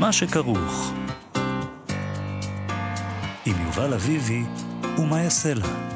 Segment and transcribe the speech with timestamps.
[0.00, 0.92] מה שכרוך.
[3.46, 4.42] עם יובל אביבי
[4.98, 5.89] ומה יעשה לה.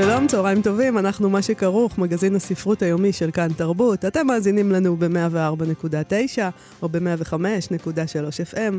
[0.00, 4.04] שלום, צהריים טובים, אנחנו מה שכרוך, מגזין הספרות היומי של כאן תרבות.
[4.04, 6.38] אתם מאזינים לנו ב-104.9
[6.82, 8.74] או ב-105.3 FM.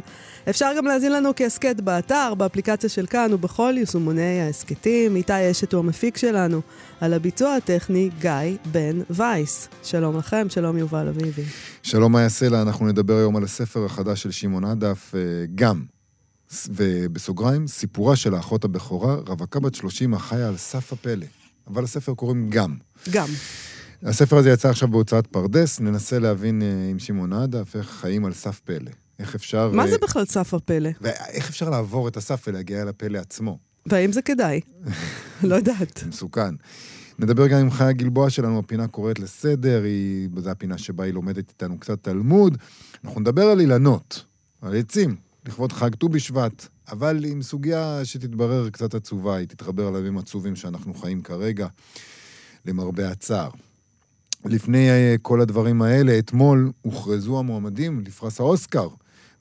[0.49, 5.15] אפשר גם להאזין לנו כהסכת באתר, באפליקציה של כאן ובכל יישומוני ההסכתים.
[5.15, 6.61] איתי אשת הוא המפיק שלנו.
[7.01, 8.31] על הביצוע הטכני, גיא
[8.71, 9.67] בן וייס.
[9.83, 11.43] שלום לכם, שלום יובל אביבי.
[11.83, 15.19] שלום מאיה סלע, אנחנו נדבר היום על הספר החדש של שמעון עדף, אה,
[15.55, 15.96] גם.
[16.69, 21.25] ובסוגריים, סיפורה של האחות הבכורה, רווקה בת 30 החיה על סף הפלא.
[21.67, 22.75] אבל הספר קוראים גם.
[23.11, 23.27] גם.
[24.03, 28.33] הספר הזה יצא עכשיו בהוצאת פרדס, ננסה להבין uh, עם שמעון עדף איך חיים על
[28.33, 28.91] סף פלא.
[29.19, 29.71] איך אפשר...
[29.71, 30.89] מה uh, זה בכלל סף הפלא?
[31.01, 33.57] ואיך אפשר לעבור את הסף ולהגיע אל הפלא עצמו?
[33.85, 34.61] והאם זה כדאי?
[35.43, 36.03] לא יודעת.
[36.07, 36.55] מסוכן.
[37.19, 41.49] נדבר גם עם חיה גלבוע שלנו, הפינה קוראת לסדר, היא, זו הפינה שבה היא לומדת
[41.49, 42.57] איתנו קצת תלמוד.
[43.05, 44.25] אנחנו נדבר על אילנות,
[44.61, 45.15] על עצים,
[45.47, 50.93] לכבוד חג ט"ו בשבט, אבל עם סוגיה שתתברר קצת עצובה, היא תתחבר לימים עצובים שאנחנו
[50.93, 51.67] חיים כרגע,
[52.65, 53.49] למרבה הצער.
[54.45, 58.87] לפני אה, כל הדברים האלה, אתמול הוכרזו המועמדים לפרס האוסקר,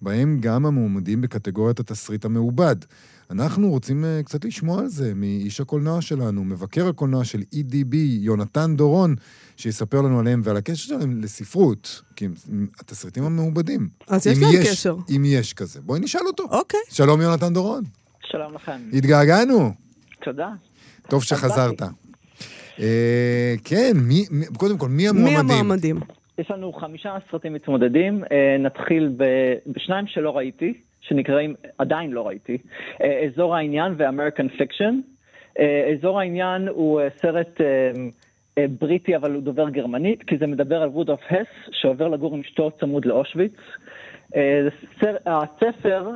[0.03, 2.77] בהם גם המועמדים בקטגוריית התסריט המעובד.
[3.31, 8.77] אנחנו רוצים uh, קצת לשמוע על זה מאיש הקולנוע שלנו, מבקר הקולנוע של EDB, יונתן
[8.77, 9.15] דורון,
[9.57, 12.33] שיספר לנו עליהם ועל הקשר שלהם לספרות, כי הם
[12.81, 13.89] התסריטים המעובדים.
[14.09, 14.97] אז יש להם קשר.
[15.17, 15.81] אם יש כזה.
[15.81, 16.43] בואי נשאל אותו.
[16.51, 16.81] אוקיי.
[16.91, 17.83] שלום יונתן דורון.
[18.27, 18.81] שלום לכם.
[18.93, 19.73] התגעגענו.
[20.25, 20.49] תודה.
[21.09, 21.83] טוב שחזרת.
[22.81, 24.25] אה, כן, מי,
[24.59, 25.47] קודם כל, מי המועמדים?
[25.47, 26.01] מי המועמדים?
[26.39, 29.13] יש לנו חמישה סרטים מתמודדים, אה, נתחיל
[29.67, 30.75] בשניים שלא ראיתי,
[31.09, 32.59] שנקראים, עדיין לא ראיתי,
[33.03, 35.01] אה, אזור העניין ו American Fiction.
[35.59, 37.61] אה, אזור העניין הוא סרט
[38.81, 42.71] בריטי אבל הוא דובר גרמנית, כי זה מדבר על רודולף הס שעובר לגור עם אשתו
[42.71, 43.53] צמוד לאושוויץ.
[45.27, 46.11] הספר,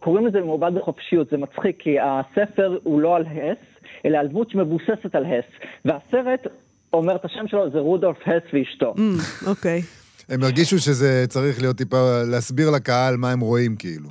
[0.00, 3.58] קוראים לזה מעובד בחופשיות, זה מצחיק כי הספר הוא לא על הס,
[4.04, 5.44] אלא על דמות שמבוססת על הס.
[5.84, 6.46] והסרט
[6.92, 8.94] אומר את השם שלו, זה רודולף הס ואשתו.
[8.96, 10.01] Mm, אוקיי.
[10.28, 14.08] הם הרגישו שזה צריך להיות טיפה, להסביר לקהל מה הם רואים כאילו.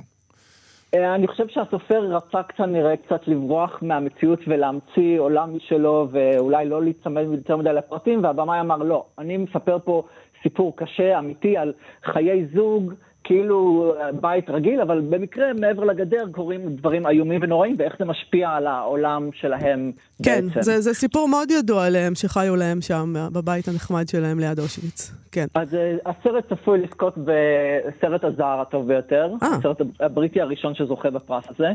[0.94, 6.82] אה, אני חושב שהסופר רצה קצת נראה קצת לברוח מהמציאות ולהמציא עולם משלו ואולי לא
[6.82, 10.02] להיצמד יותר מדי לפרטים, והבמאי אמר לא, אני מספר פה
[10.42, 11.72] סיפור קשה, אמיתי, על
[12.04, 12.92] חיי זוג,
[13.24, 18.66] כאילו בית רגיל, אבל במקרה מעבר לגדר קורים דברים איומים ונוראים, ואיך זה משפיע על
[18.66, 19.92] העולם שלהם
[20.24, 20.62] כן, בעצם.
[20.62, 25.12] זה, זה סיפור מאוד ידוע עליהם, שחיו להם שם, בבית הנחמד שלהם ליד אושוויץ.
[25.32, 25.46] כן.
[25.54, 29.44] אז uh, הסרט צפוי לזכות בסרט הזר הטוב ביותר, 아.
[29.44, 29.48] אה.
[29.56, 31.68] הסרט הבריטי הראשון שזוכה בפרס הזה,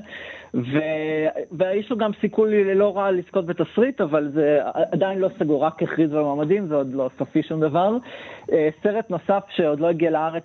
[0.53, 0.80] ו...
[1.52, 4.59] ויש לו גם סיכוי לא רע לזכות בתסריט, אבל זה
[4.91, 7.97] עדיין לא סגור, רק הכריז במועמדים, זה עוד לא סופי שום דבר.
[8.84, 10.44] סרט נוסף שעוד לא הגיע לארץ,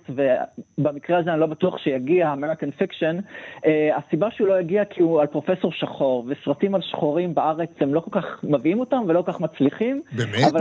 [0.93, 3.21] ובמקרה הזה אני לא בטוח שיגיע, American Fiction,
[3.57, 3.67] uh,
[3.97, 7.99] הסיבה שהוא לא הגיע כי הוא על פרופסור שחור, וסרטים על שחורים בארץ הם לא
[7.99, 10.01] כל כך מביאים אותם ולא כל כך מצליחים.
[10.11, 10.51] באמת?
[10.51, 10.59] אבל...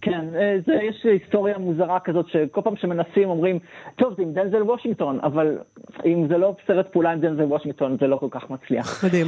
[0.00, 3.58] כן, אה, זה, יש היסטוריה מוזרה כזאת שכל פעם שמנסים אומרים,
[3.96, 5.58] טוב, זה עם דנזל וושינגטון, אבל
[6.04, 9.04] אם זה לא סרט פעולה עם דנזל וושינגטון, זה לא כל כך מצליח.
[9.04, 9.26] מדהים.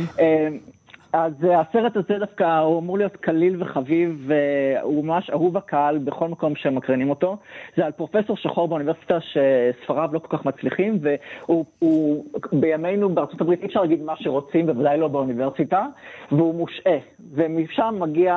[1.14, 6.28] אה, אז הסרט הזה דווקא, הוא אמור להיות קליל וחביב, והוא ממש אהוב הקהל בכל
[6.28, 7.36] מקום שמקרינים אותו.
[7.76, 13.62] זה על פרופסור שחור באוניברסיטה שספריו לא כל כך מצליחים, והוא הוא, בימינו בארצות הברית
[13.62, 15.86] אי אפשר להגיד מה שרוצים, בוודאי לא באוניברסיטה,
[16.32, 16.98] והוא מושעה.
[17.32, 18.34] ומשם מגיע,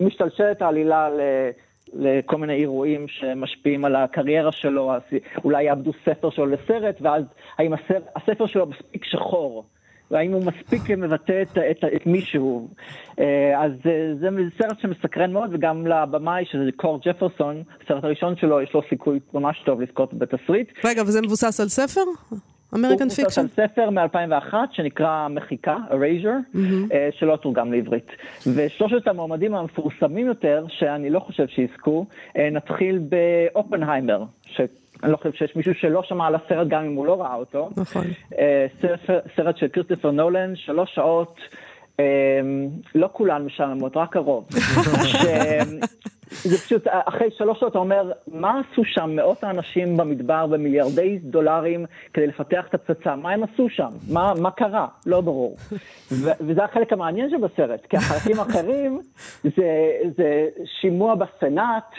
[0.00, 1.20] משתלשלת העלילה ל...
[1.94, 4.92] לכל מיני אירועים שמשפיעים על הקריירה שלו,
[5.44, 7.24] אולי יאבדו ספר שלו לסרט, ואז
[7.58, 9.64] האם הספר, הספר שלו מספיק שחור
[10.12, 12.68] והאם הוא מספיק מבטא את, את, את מישהו.
[13.18, 14.28] אה, אז אה, זה
[14.58, 19.62] סרט שמסקרן מאוד, וגם לבמאי, שזה קור ג'פרסון, הסרט הראשון שלו, יש לו סיכוי ממש
[19.64, 20.68] טוב לזכות בתסריט.
[20.84, 22.00] רגע, וזה מבוסס על ספר?
[22.74, 23.40] American Fiction?
[23.40, 26.94] הוא מבוסס על ספר מ-2001 שנקרא מחיקה, Erasure, mm-hmm.
[27.18, 28.08] שלא תורגם לעברית.
[28.54, 32.06] ושלושת המועמדים המפורסמים יותר, שאני לא חושב שיזכו,
[32.52, 34.24] נתחיל באופנהיימר,
[35.02, 37.70] אני לא חושב שיש מישהו שלא שמע על הסרט גם אם הוא לא ראה אותו.
[37.76, 38.04] נכון.
[38.80, 39.00] סרט,
[39.36, 41.40] סרט של כריסטופר נולן, שלוש שעות,
[42.94, 44.48] לא כולן משעממות, רק הרוב.
[46.32, 51.86] זה פשוט, אחרי שלוש שעות אתה אומר, מה עשו שם מאות האנשים במדבר במיליארדי דולרים
[52.12, 53.16] כדי לפתח את הפצצה?
[53.16, 53.88] מה הם עשו שם?
[54.12, 54.86] מה, מה קרה?
[55.06, 55.56] לא ברור.
[56.12, 59.00] ו- וזה החלק המעניין שבסרט, כי החלקים האחרים
[59.42, 60.48] זה, זה
[60.80, 61.90] שימוע בסנאט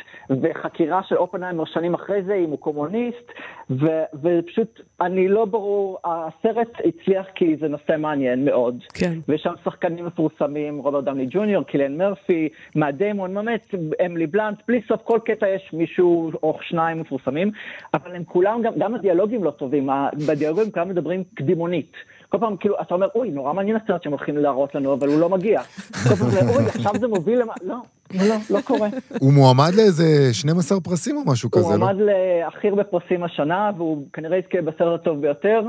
[0.42, 3.32] וחקירה של אופנהיימר שנים אחרי זה אם הוא קומוניסט,
[3.70, 8.84] ו- ופשוט, אני לא ברור, הסרט הצליח כי זה נושא מעניין מאוד.
[8.94, 9.14] כן.
[9.28, 14.82] ויש שם שחקנים מפורסמים, רוברט דמלי ג'וניור, קילן מרפי, מאט דיימון, באמת, אמילי בלאנט, בלי
[14.88, 17.52] סוף כל קטע יש מישהו או שניים מפורסמים,
[17.94, 19.90] אבל הם כולם, גם, גם הדיאלוגים לא טובים,
[20.28, 21.92] בדיאלוגים כולם מדברים קדימונית.
[22.34, 25.20] כל פעם כאילו, אתה אומר, אוי, נורא מעניין הסרט שהם הולכים להראות לנו, אבל הוא
[25.20, 25.62] לא מגיע.
[25.64, 27.54] כל פעם, אוי, עכשיו זה מוביל למה...
[27.64, 27.76] לא,
[28.14, 28.88] לא, לא קורה.
[29.20, 31.70] הוא מועמד לאיזה 12 פרסים או משהו כזה, לא?
[31.70, 35.62] הוא מועמד להכי הרבה פרסים השנה, והוא כנראה יזכה בסרט הטוב ביותר.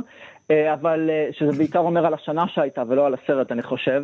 [0.50, 4.02] אה, אבל שזה בעיקר אומר על השנה שהייתה ולא על הסרט, אני חושב.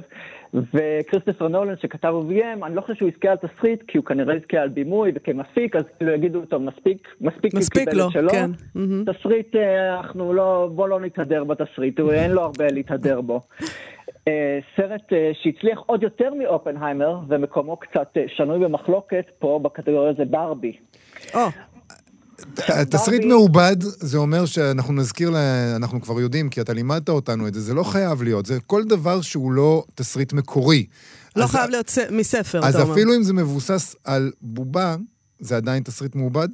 [0.55, 4.59] וכריסטופר נולן שכתב וביים, אני לא חושב שהוא יזכה על תסריט, כי הוא כנראה יזכה
[4.59, 8.31] על בימוי וכמפיק, אז כאילו יגידו, טוב, מספיק, מספיק, מספיק לו, שלו.
[8.31, 8.51] כן.
[9.07, 9.57] תסריט,
[9.99, 13.41] אנחנו לא, בוא לא נתהדר בתסריט, אין לו הרבה להתהדר בו.
[14.77, 20.77] סרט שהצליח עוד יותר מאופנהיימר, ומקומו קצת שנוי במחלוקת פה בקטגוריה זה ברבי.
[21.33, 21.37] Oh.
[22.91, 25.31] תסריט מעובד, זה אומר שאנחנו נזכיר,
[25.77, 28.85] אנחנו כבר יודעים, כי אתה לימדת אותנו את זה, זה לא חייב להיות, זה כל
[28.85, 30.87] דבר שהוא לא תסריט מקורי.
[31.37, 32.83] לא חייב להיות מספר, אתה אומר.
[32.83, 34.97] אז אפילו אם זה מבוסס על בובה,
[35.39, 36.49] זה עדיין תסריט מעובד?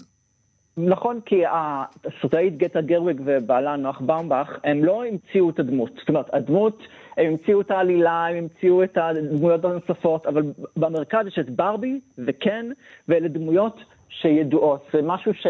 [0.76, 5.90] נכון, כי הסרטאית גטה גרוויג ובעלה נוח באומבך, הם לא המציאו את הדמות.
[5.98, 6.82] זאת אומרת, הדמות,
[7.16, 10.42] הם המציאו את העלילה, הם המציאו את הדמויות הנוספות, אבל
[10.76, 12.66] במרכז יש את ברבי וקן,
[13.08, 13.76] ואלה דמויות
[14.08, 14.86] שידועות.
[14.92, 15.46] זה משהו ש...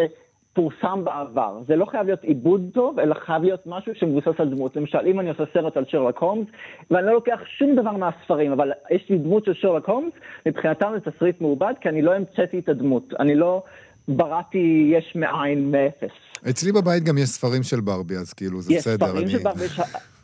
[0.56, 1.58] פורסם בעבר.
[1.68, 4.76] זה לא חייב להיות עיבוד טוב, אלא חייב להיות משהו שמבוסס על דמות.
[4.76, 6.46] למשל, אם אני עושה סרט על שרלוק הולמס,
[6.90, 10.12] ואני לא לוקח שום דבר מהספרים, אבל יש לי דמות של שרלוק הולמס,
[10.46, 13.14] מבחינתם זה תסריט מעובד, כי אני לא המצאתי את הדמות.
[13.20, 13.62] אני לא
[14.08, 16.16] בראתי יש מאין מאפס.
[16.50, 19.06] אצלי בבית גם יש ספרים של ברבי, אז כאילו, זה יש בסדר.
[19.06, 19.30] יש ספרים אני...
[19.30, 19.80] של ברבי, יש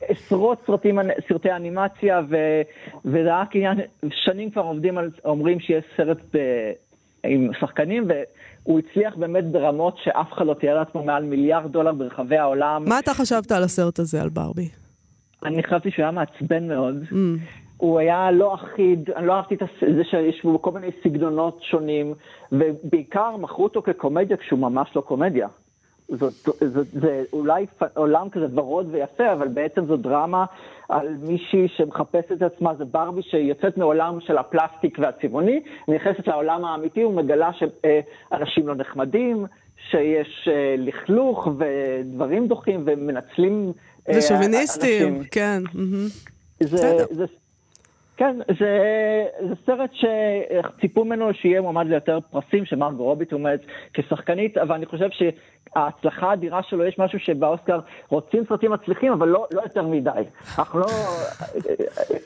[0.09, 0.99] עשרות סרטים,
[1.29, 2.37] סרטי אנימציה, ו...
[3.05, 3.81] וזה רק עניין,
[4.11, 6.39] שנים כבר עובדים על, אומרים שיש סרט ב...
[7.25, 8.09] עם שחקנים,
[8.67, 12.85] והוא הצליח באמת ברמות שאף אחד לא תיאר לעצמו מעל מיליארד דולר ברחבי העולם.
[12.89, 14.69] מה אתה חשבת על הסרט הזה, על ברבי?
[15.45, 16.97] אני חשבתי שהוא היה מעצבן מאוד.
[17.11, 17.15] Mm.
[17.77, 19.61] הוא היה לא אחיד, אני לא אהבתי את
[19.97, 22.15] זה שיש בו כל מיני סגנונות שונים,
[22.53, 25.49] ובעיקר מכרו אותו כקומדיה כשהוא ממש לא קומדיה.
[26.09, 26.33] זאת,
[26.75, 30.45] זאת, זה אולי עולם כזה ורוד ויפה, אבל בעצם זו דרמה
[30.89, 37.05] על מישהי שמחפשת את עצמה, זה ברבי שיוצאת מעולם של הפלסטיק והצבעוני, נכנסת לעולם האמיתי
[37.05, 39.47] ומגלה שאנשים לא נחמדים,
[39.91, 43.73] שיש לכלוך ודברים דוחים ומנצלים
[44.09, 45.25] ושוביניסטים, אנשים.
[45.31, 45.63] כן.
[46.61, 47.25] זה, זה,
[48.23, 48.79] כן, זה,
[49.49, 53.61] זה סרט שציפו ממנו שיהיה מועמד ליותר פרסים, שמרגו רובי תומץ
[53.95, 59.47] כשחקנית, אבל אני חושב שההצלחה האדירה שלו, יש משהו שבאוסקר רוצים סרטים מצליחים, אבל לא,
[59.53, 60.11] לא יותר מדי.
[60.59, 60.87] אנחנו לא...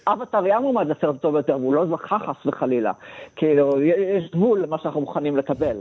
[0.06, 2.92] אבטר היה מועמד לסרט הטוב ביותר, והוא לא זכה חס וחלילה.
[3.36, 5.76] כאילו, יש גבול למה שאנחנו מוכנים לקבל.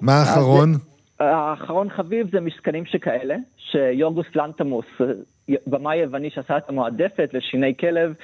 [0.00, 0.74] מה האחרון?
[1.20, 4.86] האחרון חביב זה משכנים שכאלה, שיורגוס לנטמוס,
[5.66, 8.14] במאי יווני שעשה את המועדפת לשיני כלב,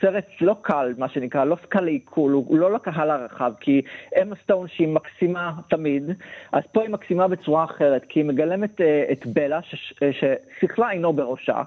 [0.00, 3.82] סרט לא קל, מה שנקרא, לא קל לעיכול, הוא לא לקהל הרחב, כי
[4.22, 6.10] אמה סטון שהיא מקסימה תמיד,
[6.52, 8.80] אז פה היא מקסימה בצורה אחרת, כי היא מגלמת
[9.12, 11.62] את בלה, ששכלה אינו בראשה.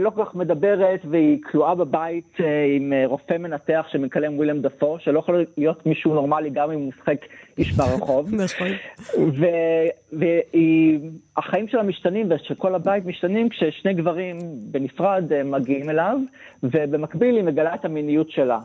[0.00, 2.36] לא כל כך מדברת והיא כלואה בבית
[2.76, 7.26] עם רופא מנתח שמקלם וויליאם דפו, שלא יכול להיות מישהו נורמלי גם אם הוא משחק
[7.58, 8.34] איש ברחוב.
[8.44, 8.68] נכון.
[10.12, 14.38] והחיים שלה משתנים ושל כל הבית משתנים כששני גברים
[14.70, 16.18] בנפרד מגיעים אליו,
[16.62, 18.58] ובמקביל היא מגלה את המיניות שלה.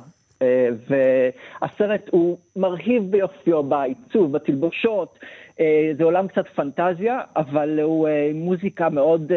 [0.87, 5.19] והסרט הוא מרהיב ביופיו, בעיצוב, בתלבושות,
[5.97, 9.31] זה עולם קצת פנטזיה, אבל הוא מוזיקה מאוד...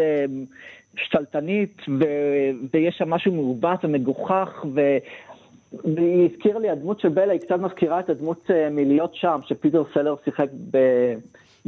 [0.96, 4.98] שתלטנית, ו- ויש שם משהו מעוות ומגוחך, ו-
[5.84, 10.14] והיא הזכירה לי, הדמות של בלה היא קצת מזכירה את הדמות מלהיות שם, שפיטר סלר
[10.24, 11.14] שיחק ב-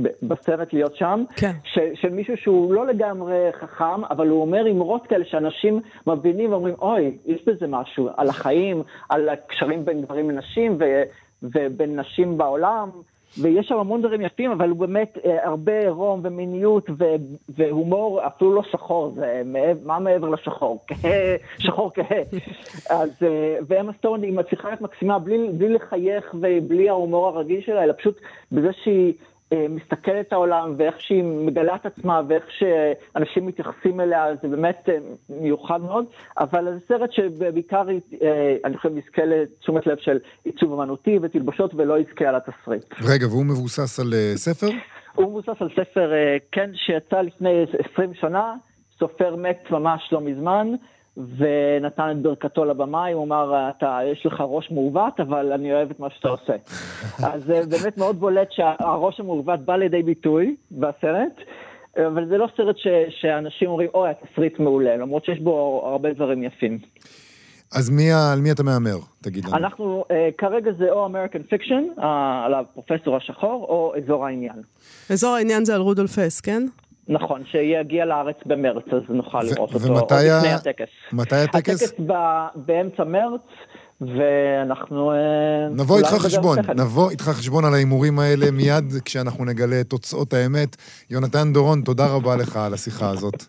[0.02, 1.52] ב- בסרט להיות שם, כן.
[1.64, 6.74] ש- של מישהו שהוא לא לגמרי חכם, אבל הוא אומר אמרות כאלה שאנשים מבינים ואומרים,
[6.80, 11.02] אוי, יש בזה משהו, על החיים, על הקשרים בין גברים לנשים, ו-
[11.42, 12.90] ובין נשים בעולם.
[13.38, 17.04] ויש שם המון דברים יפים, אבל הוא באמת אה, הרבה עירום ומיניות ו-
[17.48, 19.42] והומור אפילו לא שחור, זה
[19.84, 20.78] מה מעבר לשחור?
[21.64, 22.22] שחור כהה.
[22.90, 27.84] אז, אה, ואמה סטון היא מצליחה להיות מקסימה בלי, בלי לחייך ובלי ההומור הרגיל שלה,
[27.84, 28.20] אלא פשוט
[28.52, 29.12] בזה שהיא
[29.68, 34.98] מסתכלת את העולם ואיך שהיא מגלה את עצמה ואיך שאנשים מתייחסים אליה, זה באמת אה,
[35.28, 36.04] מיוחד מאוד,
[36.38, 37.86] אבל זה סרט שבעיקר,
[38.22, 42.94] אה, אני חושב, יזכה לתשומת לב של עיצוב אמנותי ותלבושות ולא יזכה על התסריט.
[43.02, 44.68] רגע, והוא מבוסס על ספר?
[45.14, 46.12] הוא מבוסס על ספר,
[46.52, 48.54] כן, שיצא לפני 20 שנה,
[48.98, 50.68] סופר מת ממש לא מזמן.
[51.16, 56.00] ונתן את ברכתו לבמאי, הוא אמר, אתה, יש לך ראש מעוות, אבל אני אוהב את
[56.00, 56.52] מה שאתה עושה.
[57.32, 61.40] אז זה באמת מאוד בולט שהראש המעוות בא לידי ביטוי בסרט,
[61.96, 62.86] אבל זה לא סרט ש,
[63.20, 66.78] שאנשים אומרים, אוי, התסריט מעולה, למרות שיש בו הרבה דברים יפים.
[67.74, 68.96] אז מי, על מי אתה מהמר?
[69.22, 69.56] תגיד לנו.
[69.56, 72.02] אנחנו, uh, כרגע זה או American Fiction, uh,
[72.46, 74.62] על הפרופסור השחור, או אזור העניין.
[75.10, 76.62] אזור העניין זה על רודולף הס, כן?
[77.12, 80.88] נכון, שיגיע לארץ במרץ, אז נוכל לראות אותו ומתי לפני הטקס.
[81.12, 81.82] מתי הטקס?
[81.82, 82.00] הטקס
[82.54, 83.40] באמצע מרץ,
[84.00, 85.12] ואנחנו...
[85.12, 90.32] אה, נבוא איתך חשבון, נבוא איתך חשבון על ההימורים האלה מיד כשאנחנו נגלה את תוצאות
[90.34, 90.76] האמת.
[91.10, 93.44] יונתן דורון, תודה רבה לך על השיחה הזאת.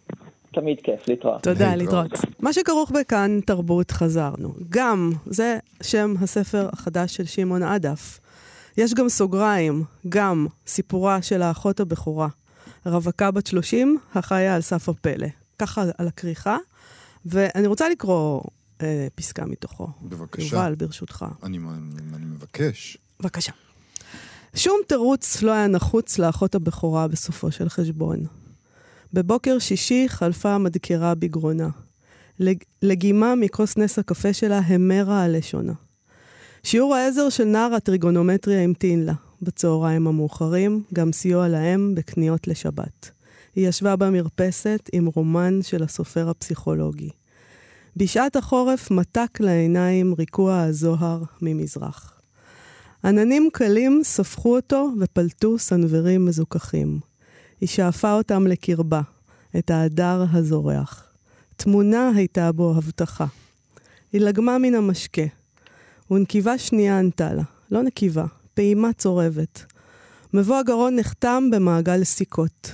[0.54, 1.44] תמיד כיף, להתראות.
[1.44, 2.12] תודה, להתראות.
[2.40, 4.54] מה שכרוך בכאן תרבות חזרנו.
[4.70, 8.20] גם, זה שם הספר החדש של שמעון עדף.
[8.78, 12.28] יש גם סוגריים, גם סיפורה של האחות הבכורה.
[12.86, 15.28] רווקה בת 30, החיה על סף הפלא.
[15.60, 16.58] ככה על הכריכה,
[17.26, 18.42] ואני רוצה לקרוא
[18.82, 19.88] אה, פסקה מתוכו.
[20.02, 20.56] בבקשה.
[20.56, 21.26] יובל, ברשותך.
[21.44, 21.58] אני,
[22.14, 22.98] אני מבקש.
[23.20, 23.52] בבקשה.
[24.56, 28.26] שום תירוץ לא היה נחוץ לאחות הבכורה בסופו של חשבון.
[29.14, 31.70] בבוקר שישי חלפה המדקרה בגרונה.
[32.82, 35.74] לגימה מכוס נס הקפה שלה המרה על לשונה.
[36.64, 39.14] שיעור העזר של נער הטריגונומטריה המתין לה.
[39.44, 43.12] בצהריים המאוחרים, גם סיוע להם בקניות לשבת.
[43.56, 47.10] היא ישבה במרפסת עם רומן של הסופר הפסיכולוגי.
[47.98, 52.22] בשעת החורף מתק לעיניים ריקוע הזוהר ממזרח.
[53.04, 57.00] עננים קלים ספחו אותו ופלטו סנוורים מזוכחים.
[57.62, 59.02] היא שאפה אותם לקרבה,
[59.58, 61.04] את ההדר הזורח.
[61.56, 63.26] תמונה הייתה בו הבטחה.
[64.14, 65.22] היא לגמה מן המשקה,
[66.12, 69.66] ונקיבה שנייה ענתה לה, לא נקיבה, פעימה צורבת.
[70.34, 72.72] מבוא הגרון נחתם במעגל סיכות.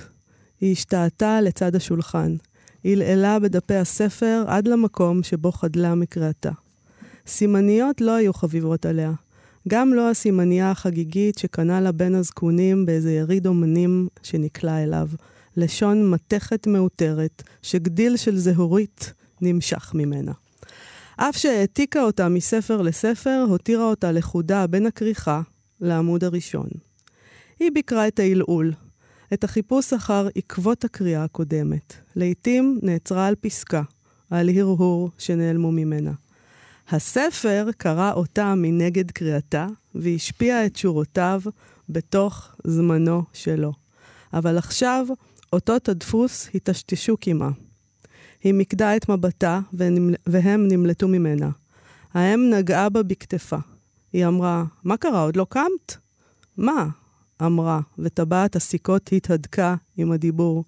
[0.60, 2.36] היא השתעתה לצד השולחן.
[2.84, 6.50] עלעלה בדפי הספר עד למקום שבו חדלה מקריאתה.
[7.26, 9.12] סימניות לא היו חביבות עליה.
[9.68, 15.08] גם לא הסימנייה החגיגית שקנה לה בין הזקונים באיזה יריד אומנים שנקלע אליו.
[15.56, 20.32] לשון מתכת מאותרת, שגדיל של זהורית נמשך ממנה.
[21.16, 25.40] אף שהעתיקה אותה מספר לספר, הותירה אותה לכודה בין הכריכה
[25.80, 26.68] לעמוד הראשון.
[27.60, 28.72] היא ביקרה את העילעול,
[29.32, 31.94] את החיפוש אחר עקבות הקריאה הקודמת.
[32.16, 33.82] לעתים נעצרה על פסקה,
[34.30, 36.12] על הרהור שנעלמו ממנה.
[36.88, 41.40] הספר קרא אותה מנגד קריאתה, והשפיע את שורותיו
[41.88, 43.72] בתוך זמנו שלו.
[44.32, 45.06] אבל עכשיו,
[45.52, 47.50] אותות הדפוס היטשטשו קמעה.
[48.42, 49.60] היא מיקדה את מבטה,
[50.26, 51.50] והם נמלטו ממנה.
[52.14, 53.56] האם נגעה בה בכתפה.
[54.12, 55.96] היא אמרה, מה קרה, עוד לא קמת?
[56.56, 56.86] מה?
[57.42, 60.64] אמרה, וטבעת הסיכות התהדקה עם הדיבור.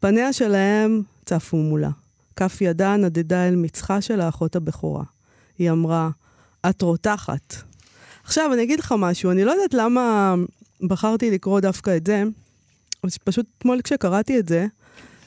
[0.00, 1.90] פניה שלהם צפו מולה.
[2.36, 5.04] כף ידה נדדה אל מצחה של האחות הבכורה.
[5.58, 6.10] היא אמרה,
[6.70, 7.54] את רותחת.
[8.24, 10.34] עכשיו, אני אגיד לך משהו, אני לא יודעת למה
[10.80, 12.22] בחרתי לקרוא דווקא את זה,
[13.24, 14.66] פשוט אתמול כשקראתי את זה,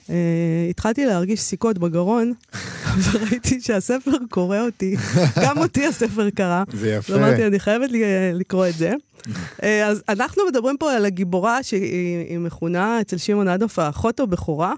[0.10, 2.34] אה, התחלתי להרגיש סיכות בגרון,
[3.04, 4.96] וראיתי שהספר קורא אותי,
[5.44, 6.64] גם אותי הספר קרא.
[6.74, 7.14] זה יפה.
[7.14, 7.90] ואמרתי, אני חייבת
[8.34, 8.94] לקרוא את זה.
[9.64, 14.74] אה, אז אנחנו מדברים פה על הגיבורה שהיא מכונה אצל שמעון אדוף האחות הבכורה.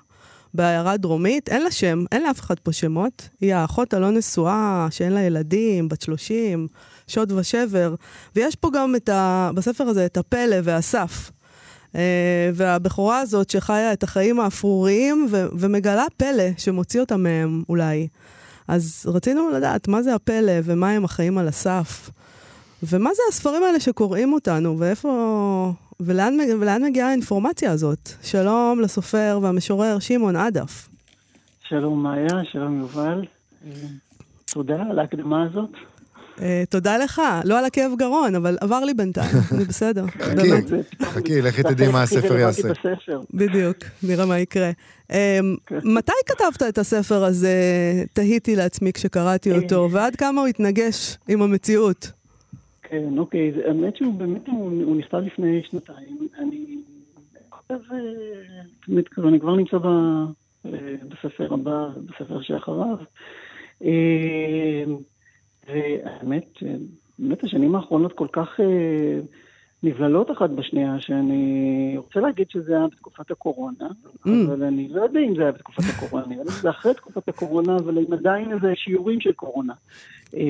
[0.53, 3.29] בעיירה דרומית, אין לה שם, אין לאף אחד פה שמות.
[3.41, 6.67] היא האחות הלא נשואה, שאין לה ילדים, בת 30,
[7.07, 7.95] שוד ושבר.
[8.35, 11.31] ויש פה גם ה, בספר הזה את הפלא והסף.
[11.95, 18.07] אה, והבכורה הזאת שחיה את החיים האפרוריים ו- ומגלה פלא שמוציא אותה מהם אולי.
[18.67, 22.09] אז רצינו לדעת מה זה הפלא ומה הם החיים על הסף.
[22.83, 25.73] ומה זה הספרים האלה שקוראים אותנו, ואיפה...
[25.99, 28.09] ולאן, ולאן מגיעה האינפורמציה הזאת?
[28.21, 30.89] שלום לסופר והמשורר שמעון עדף.
[31.67, 33.25] שלום מאיה, שלום יובל.
[34.45, 35.69] תודה על ההקדמה הזאת.
[36.41, 40.05] אה, תודה לך, לא על הכאב גרון, אבל עבר לי בינתיים, אני בסדר.
[40.07, 40.49] חכי,
[41.03, 42.67] חכי, לכי תדעי מה הספר יעשה.
[43.33, 44.71] בדיוק, נראה מה יקרה.
[45.11, 45.79] אה, כן.
[45.83, 47.53] מתי כתבת את הספר הזה,
[48.13, 49.57] תהיתי לעצמי כשקראתי אה.
[49.57, 52.11] אותו, ועד כמה הוא התנגש עם המציאות?
[52.83, 56.27] כן, אוקיי, האמת שהוא באמת, הוא נכתב לפני שנתיים.
[56.39, 56.65] אני
[57.49, 57.79] כותב,
[59.27, 59.77] אני כבר נמצא
[61.09, 62.97] בספר הבא, בספר שאחריו.
[65.67, 66.47] והאמת,
[67.19, 69.19] באמת השנים האחרונות כל כך אה,
[69.83, 73.87] נבללות אחת בשנייה, שאני רוצה להגיד שזה היה בתקופת הקורונה,
[74.25, 74.29] Mm.
[74.47, 76.93] אבל אני לא יודע אם זה היה בתקופת הקורונה, אני לא יודע אם זה אחרי
[76.93, 79.73] תקופת הקורונה, אבל עם עדיין איזה שיעורים של קורונה.
[80.35, 80.41] אה,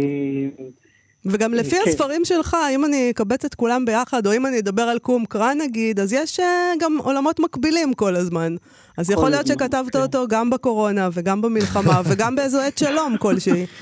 [1.26, 1.82] וגם לפי כן.
[1.88, 5.54] הספרים שלך, אם אני אקבץ את כולם ביחד, או אם אני אדבר על קום קרא
[5.54, 8.56] נגיד, אז יש אה, גם עולמות מקבילים כל הזמן.
[8.98, 10.02] אז יכול להיות הזמן, שכתבת כן.
[10.02, 13.66] אותו גם בקורונה, וגם במלחמה, וגם באיזו עת שלום כלשהי.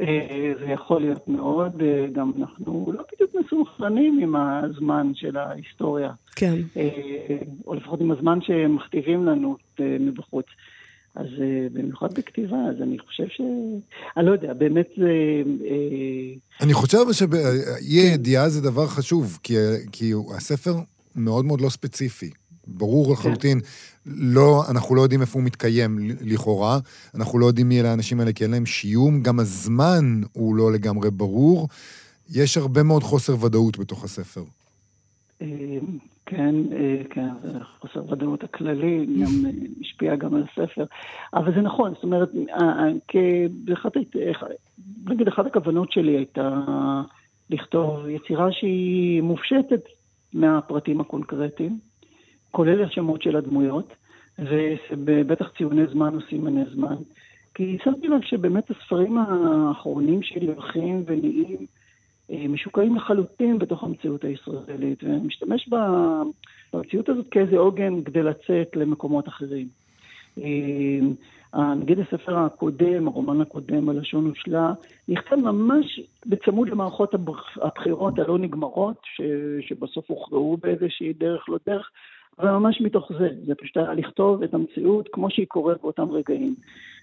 [0.00, 6.10] אה, זה יכול להיות מאוד, אה, גם אנחנו לא בדיוק מסונכרנים עם הזמן של ההיסטוריה,
[6.36, 6.54] כן.
[6.76, 10.46] אה, או לפחות עם הזמן שמכתיבים לנו מבחוץ.
[11.14, 11.26] אז
[11.72, 13.40] במיוחד בכתיבה, אז אני חושב ש...
[14.16, 15.12] אני לא יודע, באמת זה...
[16.60, 19.54] אני חושב שאי הידיעה זה דבר חשוב, כי,
[19.92, 20.74] כי הספר
[21.16, 22.30] מאוד מאוד לא ספציפי.
[22.66, 23.60] ברור לחלוטין,
[24.06, 26.78] לא, אנחנו לא יודעים איפה הוא מתקיים לכאורה,
[27.14, 30.72] אנחנו לא יודעים מי אלה האנשים האלה, כי אין להם שיום, גם הזמן הוא לא
[30.72, 31.68] לגמרי ברור.
[32.32, 34.44] יש הרבה מאוד חוסר ודאות בתוך הספר.
[35.42, 35.46] אה,
[36.26, 37.28] כן, אה, כן,
[37.80, 40.84] חוסר ודאות הכללי גם אה, השפיע גם על הספר.
[41.34, 43.92] אבל זה נכון, זאת אומרת, אה, כאחת,
[45.06, 46.60] נגיד, אחת הכוונות שלי הייתה
[47.50, 49.80] לכתוב יצירה שהיא מופשטת
[50.32, 51.78] מהפרטים הקונקרטיים,
[52.56, 53.92] כולל השמות של הדמויות,
[54.90, 56.94] ובטח ציוני זמן או סימני זמן.
[57.54, 61.66] כי שמתי לב שבאמת הספרים האחרונים שלי הולכים ונהיים
[62.30, 65.68] אה, משוקעים לחלוטין בתוך המציאות הישראלית, ואני משתמש
[66.72, 69.68] במציאות הזאת כאיזה עוגן כדי לצאת למקומות אחרים.
[70.38, 74.72] אה, נגיד הספר הקודם, הרומן הקודם, הלשון הושלה,
[75.08, 79.20] נכתב ממש בצמוד למערכות הבח- הבחירות הלא נגמרות, ש,
[79.68, 81.90] שבסוף הוכרעו באיזושהי דרך לא דרך,
[82.38, 83.28] אבל ממש מתוך זה.
[83.46, 86.54] זה פשוט היה לכתוב את המציאות כמו שהיא קורית באותם רגעים.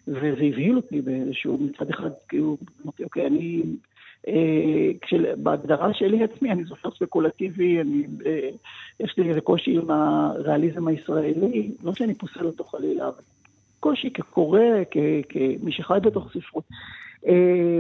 [0.08, 3.64] וזה הבהיל אותי באיזשהו, מצד אחד, כאילו, אמרתי, אוקיי, אני...
[4.28, 8.50] אה, כשל, בהגדרה שלי עצמי, אני זוכר ספקולטיבי, אני, אה,
[9.00, 13.22] יש לי איזה קושי עם הריאליזם הישראלי, לא שאני פוסל אותו חלילה, אבל
[13.80, 14.60] קושי כקורא,
[15.30, 16.64] כמי שחי בתוך ספרות.
[17.28, 17.80] אה,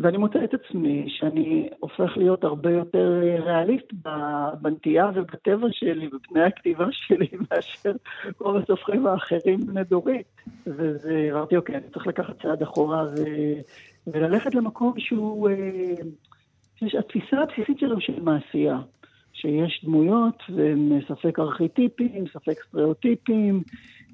[0.00, 3.92] ואני מוצא את עצמי שאני הופך להיות הרבה יותר אה, ריאליסט
[4.60, 7.92] בנטייה ובטבע שלי, ובתנאי הכתיבה שלי, מאשר
[8.40, 10.22] רוב הסופרים האחרים בני דורי.
[10.66, 13.22] וזה, אמרתי, אוקיי, אני צריך לקחת צעד אחורה ו...
[14.06, 15.54] וללכת למקום שהוא, אה,
[16.78, 18.78] שיש, התפיסה הבסיסית שלו של מעשייה,
[19.32, 23.62] שיש דמויות והן ספק ארכיטיפים, ספק סטריאוטיפים,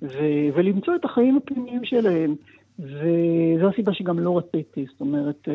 [0.03, 0.18] ו,
[0.55, 2.35] ולמצוא את החיים הפנימיים שלהם.
[2.78, 5.48] וזו הסיבה שגם לא רציתי, זאת אומרת...
[5.48, 5.54] אה,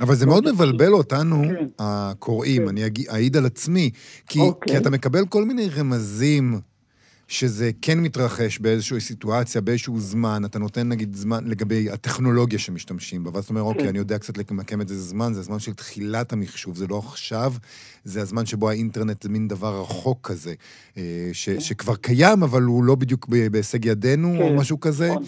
[0.00, 0.62] אבל זה לא מאוד רציתי.
[0.62, 1.66] מבלבל אותנו, כן.
[1.78, 2.68] הקוראים, כן.
[2.68, 3.90] אני אעיד על עצמי,
[4.28, 4.72] כי, אוקיי.
[4.72, 6.60] כי אתה מקבל כל מיני רמזים
[7.28, 13.30] שזה כן מתרחש באיזושהי סיטואציה, באיזשהו זמן, אתה נותן נגיד זמן לגבי הטכנולוגיה שמשתמשים בה,
[13.34, 13.88] ואז אתה אומר, אוקיי, כן.
[13.88, 17.54] אני יודע קצת למקם את זה זמן, זה הזמן של תחילת המחשוב, זה לא עכשיו,
[18.04, 20.54] זה הזמן שבו האינטרנט זה מין דבר רחוק כזה,
[20.96, 25.08] אה, ש, שכבר קיים, אבל הוא לא בדיוק בהישג ידינו, או כן, משהו כזה.
[25.10, 25.24] נכון.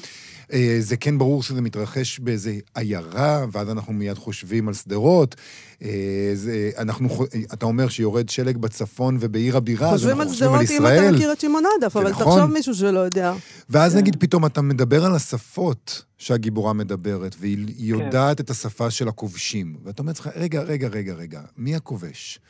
[0.53, 5.37] אה, זה כן ברור שזה מתרחש באיזה עיירה, ואז אנחנו מיד חושבים על שדרות.
[5.83, 7.09] אה, זה, אנחנו,
[7.53, 10.87] אתה אומר שיורד שלג בצפון ובעיר הבירה, אז חושבים אנחנו על חושבים על שדרות אם
[10.87, 11.15] אתה ישראל.
[11.15, 12.27] מכיר את שמעון עדף, זה אבל נכון.
[12.27, 13.35] תחשוב מישהו שלא יודע.
[13.71, 18.05] ואז נגיד פתאום אתה מדבר על השפות שהגיבורה מדברת, והיא כן.
[18.05, 19.77] יודעת את השפה של הכובשים.
[19.85, 22.41] ואתה אומר לעצמך, רגע, רגע, רגע, רגע, מי הכובש?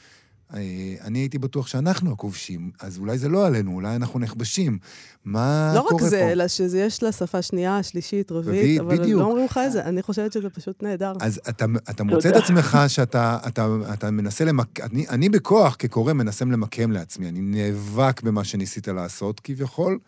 [0.54, 4.78] אה, אני הייתי בטוח שאנחנו הכובשים, אז אולי זה לא עלינו, אולי אנחנו נכבשים.
[5.24, 6.09] מה לא קורה רק פה?
[6.09, 9.20] זה, אלא שיש לה שפה שנייה, שלישית, רביעית, אבל בדיוק.
[9.20, 9.85] לא אומרים לך את זה.
[9.85, 11.12] אני חושבת שזה פשוט נהדר.
[11.20, 12.37] אז אתה, אתה מוצא את.
[12.37, 14.80] עצמך שאתה אתה, אתה מנסה למק...
[14.80, 17.28] אני, אני בכוח, כקורא, מנסה למקם לעצמי.
[17.28, 19.98] אני נאבק במה שניסית לעשות, כביכול,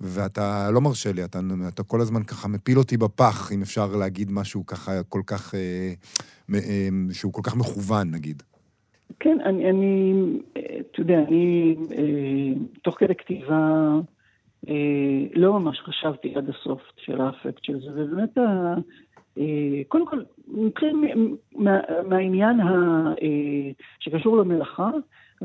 [0.00, 4.32] ואתה לא מרשה לי, אתה, אתה כל הזמן ככה מפיל אותי בפח, אם אפשר להגיד
[4.32, 5.54] משהו ככה כל כך...
[5.54, 5.92] אה,
[6.54, 8.42] אה, שהוא כל כך מכוון, נגיד.
[9.20, 10.12] כן, אני,
[10.80, 13.90] אתה יודע, אני אה, תוך כדי כתיבה
[14.68, 14.74] אה,
[15.34, 20.96] לא ממש חשבתי עד הסוף של האפקט של זה, ובאמת, אה, קודם כל, נתחיל
[22.08, 22.60] מהעניין
[24.00, 24.90] שקשור למלאכה,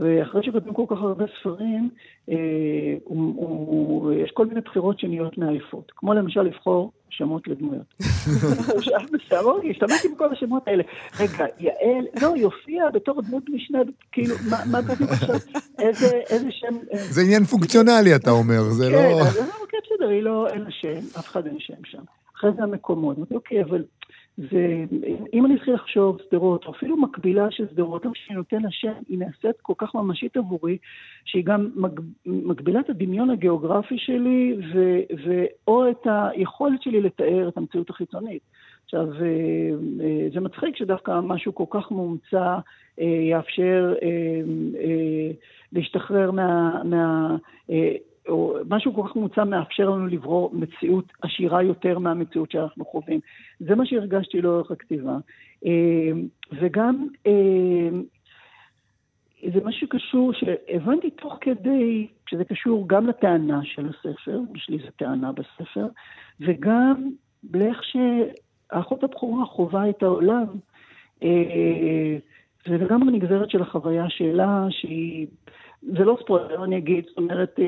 [0.02, 1.90] ואחרי שכותבים כל כך הרבה ספרים,
[2.30, 2.36] אה,
[3.04, 7.94] הוא, הוא, יש כל מיני בחירות שנהיות מעייפות, כמו למשל לבחור שמות לדמויות.
[9.72, 10.84] השתמשתי בכל השמות האלה.
[11.20, 13.80] רגע, יעל, לא, היא הופיעה בתור דמות משנה,
[14.12, 14.36] כאילו,
[14.72, 15.36] מה- בדיוק עכשיו,
[15.80, 16.76] איזה איזה שם...
[16.94, 19.22] אה, זה עניין פונקציונלי, אתה אומר, זה כן, לא...
[19.22, 22.02] אז אני אומר, אוקיי, בסדר, היא לא, אין לה שם, אף אחד אין שם שם.
[22.38, 23.18] אחרי זה המקומות.
[23.32, 23.84] אוקיי, אבל
[24.38, 24.86] זה,
[25.34, 28.94] אם אני אתחיל לחשוב שדרות, או אפילו מקבילה של שדרות, למה שאני נותן לה שם,
[29.10, 30.78] היא נעשית כל כך ממשית עבורי,
[31.26, 37.48] שהיא גם מג, מגבילה את הדמיון הגיאוגרפי שלי, ו, ו, או את היכולת שלי לתאר
[37.48, 38.42] את המציאות החיצונית.
[38.86, 39.20] עכשיו, אה,
[40.04, 42.58] אה, זה מצחיק שדווקא משהו כל כך מומצא
[43.00, 43.94] אה, יאפשר
[45.74, 46.82] להשתחרר מה...
[46.84, 47.36] מה
[48.28, 53.20] או משהו כל כך מוצע מאפשר לנו לברור מציאות עשירה יותר מהמציאות שאנחנו חווים.
[53.60, 55.18] זה מה שהרגשתי לאורך הכתיבה.
[55.66, 56.12] אה,
[56.62, 57.90] וגם אה,
[59.54, 64.92] זה משהו שקשור, שהבנתי תוך כדי, שזה קשור גם לטענה של הספר, יש לי איזו
[64.96, 65.88] טענה בספר,
[66.40, 67.10] וגם
[67.54, 70.46] לאיך שהאחות הבכורה חווה את העולם.
[71.24, 72.18] אה,
[72.68, 75.28] זה לגמרי נגזרת של החוויה שלה, שהיא...
[75.88, 77.60] זה לא ספוילר, אני אגיד, זאת אומרת,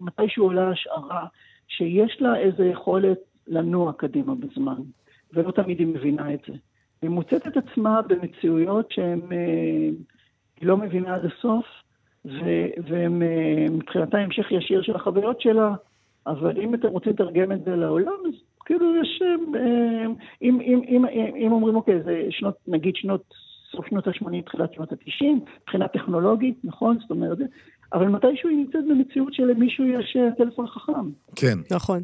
[0.00, 1.26] מתישהו עולה השערה
[1.68, 4.82] שיש לה איזו יכולת לנוע קדימה בזמן,
[5.32, 6.52] ולא תמיד היא מבינה את זה.
[7.02, 9.20] היא מוצאת את עצמה במציאויות שהן,
[10.60, 11.66] היא לא מבינה עד הסוף,
[12.88, 13.22] והן
[13.70, 15.74] מבחינתה המשך ישיר של החוויות שלה,
[16.26, 19.22] אבל אם אתם רוצים לתרגם את זה לעולם, אז כאילו יש,
[20.42, 21.04] אם, אם, אם,
[21.36, 23.34] אם אומרים, אוקיי, זה שנות, נגיד שנות
[23.70, 25.24] סוף שנות ה-80, תחילת שנות ה-90,
[25.62, 26.98] מבחינה טכנולוגית, נכון?
[27.00, 27.38] זאת אומרת,
[27.92, 31.10] אבל מתישהו היא נמצאת במציאות שלמישהו יש טלפון חכם.
[31.36, 31.58] כן.
[31.70, 32.02] נכון.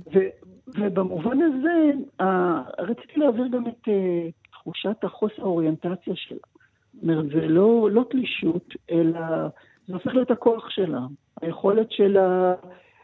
[0.79, 1.91] ובמובן הזה,
[2.79, 3.89] רציתי להעביר גם את
[4.51, 6.39] תחושת החוסר האוריינטציה שלה.
[6.95, 9.21] זאת אומרת, זה לא, לא תלישות, אלא
[9.87, 11.01] זה הופך להיות הכוח שלה.
[11.43, 12.55] היכולת שלה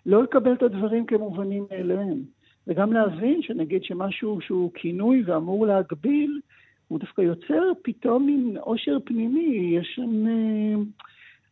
[0.07, 2.19] לא לקבל את הדברים כמובנים מאליהם.
[2.67, 6.41] וגם להבין שנגיד שמשהו שהוא כינוי ואמור להגביל,
[6.89, 10.25] הוא דווקא יוצר פתאום מין עושר פנימי, יש שם...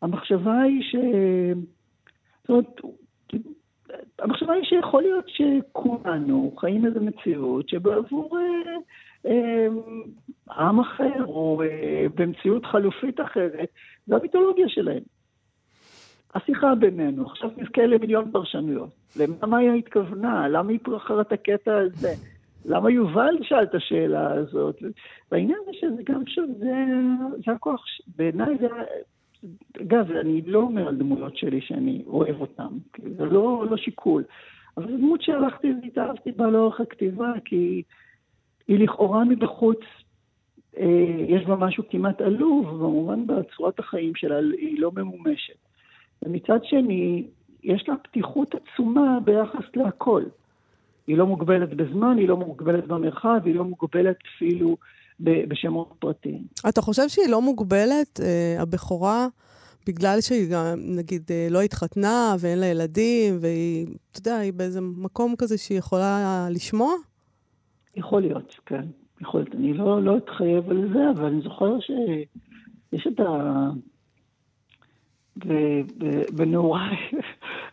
[0.02, 0.96] המחשבה היא ש...
[2.42, 2.80] זאת אומרת,
[4.18, 8.76] המחשבה היא שיכול להיות שכולנו חיים איזו מציאות שבעבור אה,
[9.30, 9.66] אה,
[10.58, 13.68] עם אחר או אה, במציאות חלופית אחרת,
[14.06, 15.02] זו המיתולוגיה שלהם.
[16.34, 18.90] השיחה בינינו, עכשיו נזכה למיליון פרשנויות.
[19.42, 20.48] למה היא התכוונה?
[20.48, 22.14] למה היא פרחרה את הקטע הזה?
[22.66, 24.82] למה יובל שאל את השאלה הזאת?
[25.32, 26.74] והעניין זה שזה גם שוב, זה,
[27.46, 27.84] זה הכוח,
[28.16, 28.66] בעיניי זה...
[29.82, 32.68] אגב, אני לא אומר על דמויות שלי שאני אוהב אותן,
[33.16, 34.24] זה לא, לא שיקול.
[34.76, 37.82] אבל זו דמות שהלכתי והתאהבתי בה לאורך הכתיבה, כי
[38.68, 39.80] היא לכאורה מבחוץ,
[40.78, 45.56] אה, יש בה משהו כמעט עלוב, במובן בצורת החיים שלה היא לא ממומשת.
[46.22, 47.26] ומצד שני,
[47.62, 50.22] יש לה פתיחות עצומה ביחס להכל.
[51.06, 54.76] היא לא מוגבלת בזמן, היא לא מוגבלת במרחב, היא לא מוגבלת אפילו
[55.20, 56.42] בשמות פרטיים.
[56.68, 59.26] אתה חושב שהיא לא מוגבלת, אה, הבכורה,
[59.86, 64.80] בגלל שהיא גם, נגיד, אה, לא התחתנה ואין לה ילדים, והיא, אתה יודע, היא באיזה
[64.80, 66.92] מקום כזה שהיא יכולה לשמוע?
[67.96, 68.84] יכול להיות, כן.
[69.20, 69.54] יכול להיות.
[69.54, 73.70] אני לא, לא אתחייב על זה, אבל אני זוכר שיש את ה...
[76.32, 76.96] בנעוריי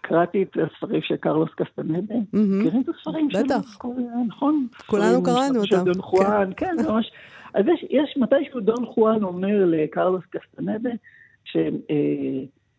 [0.04, 2.16] קראתי את הספרים של קרלוס קסטנדה.
[2.34, 3.44] מכירים את הספרים שלו?
[3.44, 3.80] בטח.
[4.28, 4.68] נכון.
[4.86, 5.66] כולנו קראנו אותם.
[5.66, 7.12] של דון חואן, כן, ממש.
[7.54, 10.90] אז יש, יש מתישהו דון חואן אומר לקרלוס קסטנדה,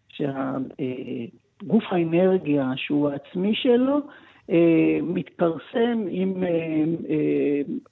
[0.09, 4.01] שהגוף האנרגיה שהוא העצמי שלו,
[5.03, 6.43] מתפרסם עם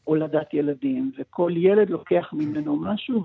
[0.05, 3.25] הולדת ילדים, וכל ילד לוקח ממנו משהו,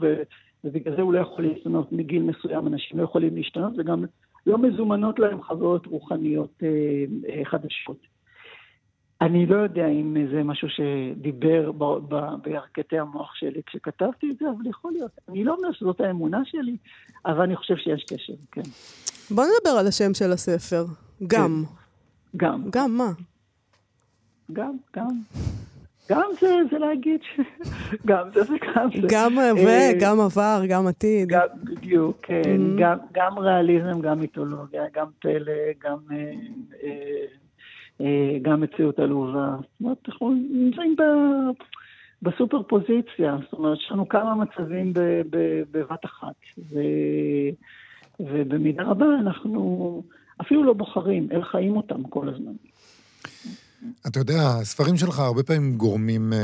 [0.64, 4.06] ובגלל זה הוא לא יכול להשתנות מגיל מסוים, אנשים לא יכולים להשתנות, וגם
[4.48, 6.70] לא מזומנות להם חוויות רוחניות אה,
[7.30, 7.98] אה, חדשות.
[9.22, 11.72] אני לא יודע אם זה משהו שדיבר
[12.44, 15.12] בירכתי המוח שלי כשכתבתי את זה, אבל יכול להיות.
[15.30, 16.78] אני לא אומר שזאת האמונה שלי,
[17.26, 18.62] אבל אני חושב שיש קשר, כן.
[19.32, 20.86] בוא נדבר על השם של הספר.
[21.28, 21.64] גם.
[21.66, 22.38] כן.
[22.38, 22.64] גם.
[22.70, 23.12] גם מה?
[24.54, 25.22] גם, גם.
[26.10, 27.40] גם זה, זה להגיד ש...
[28.10, 29.08] גם זה וגם זה.
[29.10, 31.28] גם הווה, גם עבר, גם עתיד.
[31.30, 32.42] גם, בדיוק, כן.
[32.44, 32.82] Mm-hmm.
[32.82, 36.32] גם, גם ריאליזם, גם מיתולוגיה, גם פלא, גם, אה,
[36.84, 37.26] אה,
[38.02, 39.56] אה, גם מציאות עלובה.
[39.60, 41.02] זאת אומרת, אנחנו נמצאים ב...
[42.22, 44.94] בסופר פוזיציה, זאת אומרת, יש לנו כמה מצבים
[45.72, 46.80] בבת אחת, ו,
[48.20, 50.04] ובמידה רבה אנחנו
[50.42, 52.54] אפילו לא בוחרים, אלא חיים אותם כל הזמן.
[54.08, 56.40] אתה יודע, הספרים שלך הרבה פעמים גורמים אה,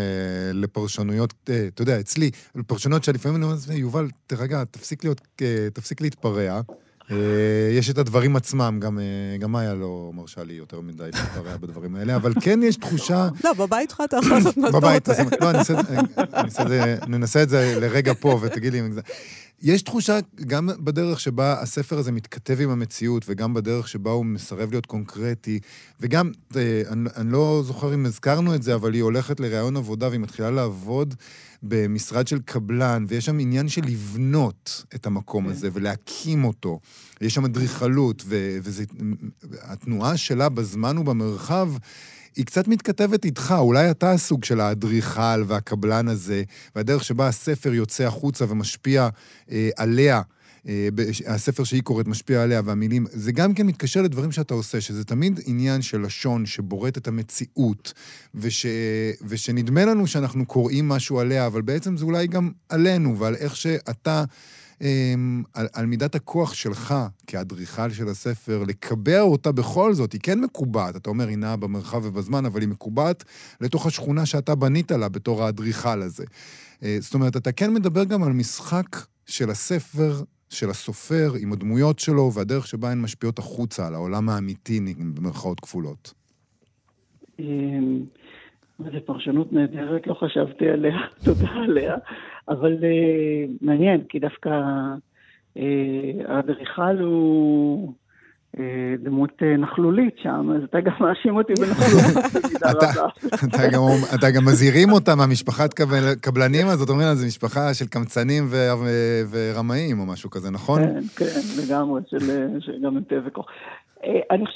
[0.54, 6.02] לפרשנויות, אה, אתה יודע, אצלי, לפרשנויות שלפעמים אני אומר, יובל, תרגע, תפסיק להיות, אה, תפסיק
[6.02, 6.62] להתפרע.
[7.12, 7.18] אה,
[7.72, 11.96] יש את הדברים עצמם, גם, אה, גם מאיה לא מרשה לי יותר מדי להתפרע בדברים
[11.96, 13.30] האלה, אבל כן יש תחושה...
[13.44, 15.24] לא, בבית שלך אתה יכול לעשות מה שאתה רוצה.
[15.24, 19.02] בבית, לא, ננסה את זה לרגע פה, ותגיד לי אם זה...
[19.64, 24.72] יש תחושה, גם בדרך שבה הספר הזה מתכתב עם המציאות, וגם בדרך שבה הוא מסרב
[24.72, 25.60] להיות קונקרטי,
[26.00, 30.20] וגם, אני, אני לא זוכר אם הזכרנו את זה, אבל היא הולכת לראיון עבודה והיא
[30.20, 31.16] מתחילה לעבוד
[31.64, 36.80] במשרד של קבלן, ויש שם עניין של לבנות את המקום הזה ולהקים אותו.
[37.22, 38.26] יש שם אדריכלות,
[39.44, 41.70] והתנועה שלה בזמן ובמרחב
[42.36, 46.44] היא קצת מתכתבת איתך, אולי אתה הסוג של האדריכל והקבלן הזה,
[46.76, 49.10] והדרך שבה הספר יוצא החוצה ומשפיע
[49.52, 50.22] אה, עליה.
[50.68, 50.88] אה,
[51.28, 55.40] הספר שהיא קוראת משפיע עליה והמילים, זה גם כן מתקשר לדברים שאתה עושה, שזה תמיד
[55.46, 57.94] עניין של לשון שבורט את המציאות,
[58.36, 58.66] וש,
[59.28, 64.24] ושנדמה לנו שאנחנו קוראים משהו עליה, אבל בעצם זה אולי גם עלינו ועל איך שאתה...
[64.82, 66.96] אמ, על, על מידת הכוח שלך
[67.28, 72.06] כאדריכל של הספר, לקבע אותה בכל זאת, היא כן מקובעת, אתה אומר, היא נעה במרחב
[72.06, 73.24] ובזמן, אבל היא מקובעת
[73.62, 76.24] לתוך השכונה שאתה בנית לה בתור האדריכל הזה.
[76.84, 82.00] אה, זאת אומרת, אתה כן מדבר גם על משחק של הספר, של הסופר, עם הדמויות
[82.00, 84.80] שלו, והדרך שבה הן משפיעות החוצה על העולם האמיתי,
[85.14, 86.14] במרכאות כפולות.
[88.80, 91.96] זו פרשנות נהדרת, לא חשבתי עליה, תודה עליה.
[92.50, 94.50] אבל uh, מעניין, כי דווקא
[95.58, 95.60] uh,
[96.28, 97.94] האדריכל הוא
[99.00, 103.08] דמות uh, נכלולית שם, אז אתה גם מאשים אותי בנכלולית במידה רבה.
[104.16, 108.44] אתה, גם, מזהירים אותה מהמשפחת קבל, קבלנים הזאת, אומרים לה, זו משפחה של קמצנים
[109.32, 110.82] ורמאים או משהו כזה, נכון?
[110.82, 112.02] כן, כן, לגמרי,
[112.84, 113.46] גם עם פה וכוח.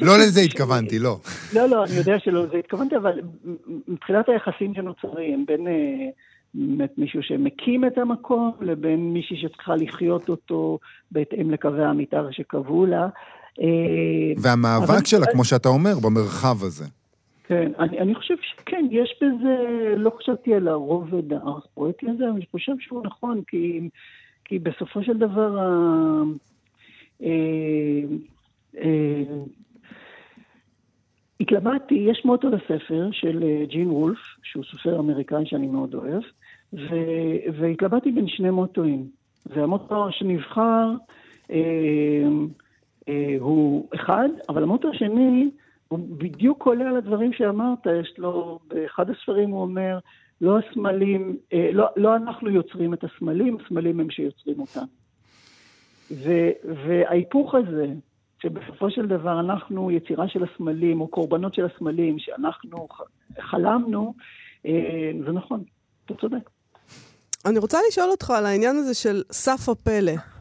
[0.01, 1.17] לא לזה התכוונתי, לא.
[1.55, 3.19] לא, לא, אני יודע שלא לזה התכוונתי, אבל
[3.87, 5.67] מבחינת היחסים שנוצרים בין
[6.53, 10.79] באמת מישהו שמקים את המקום, לבין מישהי שצריכה לחיות אותו
[11.11, 13.07] בהתאם לקווי המתאר שקבעו לה.
[13.61, 13.65] אה,
[14.37, 15.05] והמאבק אבל...
[15.05, 16.85] שלה, כמו שאתה אומר, במרחב הזה.
[17.47, 19.55] כן, אני, אני חושב שכן, יש בזה,
[19.97, 23.89] לא חשבתי על הרובד הפרויקטי הזה, אבל אני חושב שהוא נכון, כי,
[24.45, 26.21] כי בסופו של דבר, ה,
[27.23, 27.29] אה,
[28.77, 29.23] אה,
[31.39, 36.23] התלבטתי, יש מוטו לספר של אה, ג'ין וולף, שהוא סופר אמריקאי שאני מאוד אוהב,
[36.73, 39.07] ו- והתלבטתי בין שני מוטואים.
[39.45, 40.93] והמוטו שנבחר
[41.51, 42.27] אה, אה,
[43.39, 45.49] הוא אחד, אבל המוטו השני
[45.87, 49.99] הוא בדיוק עולה על הדברים שאמרת, יש לו, באחד הספרים הוא אומר,
[50.41, 54.85] לא הסמלים, אה, לא, לא אנחנו יוצרים את הסמלים, הסמלים הם שיוצרים אותם.
[56.85, 57.87] וההיפוך הזה,
[58.41, 62.87] שבסופו של דבר אנחנו יצירה של הסמלים, או קורבנות של הסמלים, שאנחנו
[63.39, 64.13] חלמנו,
[64.65, 65.63] אה, זה נכון,
[66.05, 66.49] אתה צודק.
[67.45, 70.36] אני רוצה לשאול אותך על העניין הזה של סף הפלא.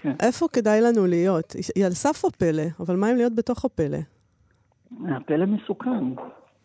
[0.00, 0.12] כן.
[0.22, 1.52] איפה כדאי לנו להיות?
[1.76, 3.98] היא על סף הפלא, אבל מה אם להיות בתוך הפלא?
[5.08, 6.04] הפלא מסוכן.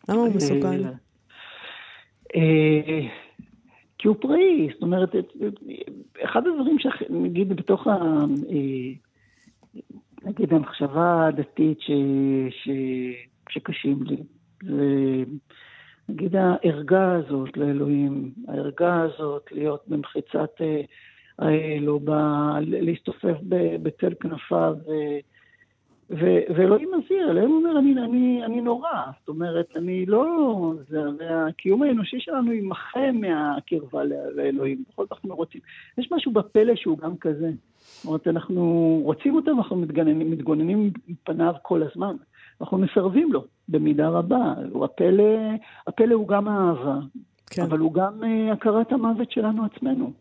[0.09, 0.81] למה הוא מסוכן?
[2.35, 3.07] אה,
[3.97, 5.09] כי הוא פראי, זאת אומרת,
[6.23, 7.95] אחד הדברים שנגיד בתוך ה...
[10.25, 11.91] נגיד המחשבה הדתית ש,
[12.49, 12.69] ש,
[13.49, 14.17] שקשים לי.
[16.09, 20.81] ונגיד הערגה הזאת לאלוהים, הערגה הזאת להיות במחיצת אה,
[21.39, 22.11] האל, או ב,
[22.61, 23.35] להסתופף
[23.83, 24.75] בצל כנפיו,
[26.55, 28.89] ואלוהים מזהיר, אלוהים אומר, אני, אני, אני נורא.
[29.19, 30.73] זאת אומרת, אני לא...
[30.89, 34.03] זה, והקיום האנושי שלנו יימחה מהקרבה
[34.35, 34.83] לאלוהים.
[34.89, 35.61] בכל זאת אנחנו רוצים.
[35.97, 37.51] יש משהו בפלא שהוא גם כזה.
[37.79, 42.15] זאת אומרת, אנחנו רוצים אותו ואנחנו מתגוננים, מתגוננים מפניו כל הזמן.
[42.61, 44.53] אנחנו מסרבים לו במידה רבה.
[44.83, 45.23] הפלא,
[45.87, 46.99] הפלא הוא גם האהבה,
[47.49, 47.61] כן.
[47.61, 50.11] אבל הוא גם uh, הכרת המוות שלנו עצמנו.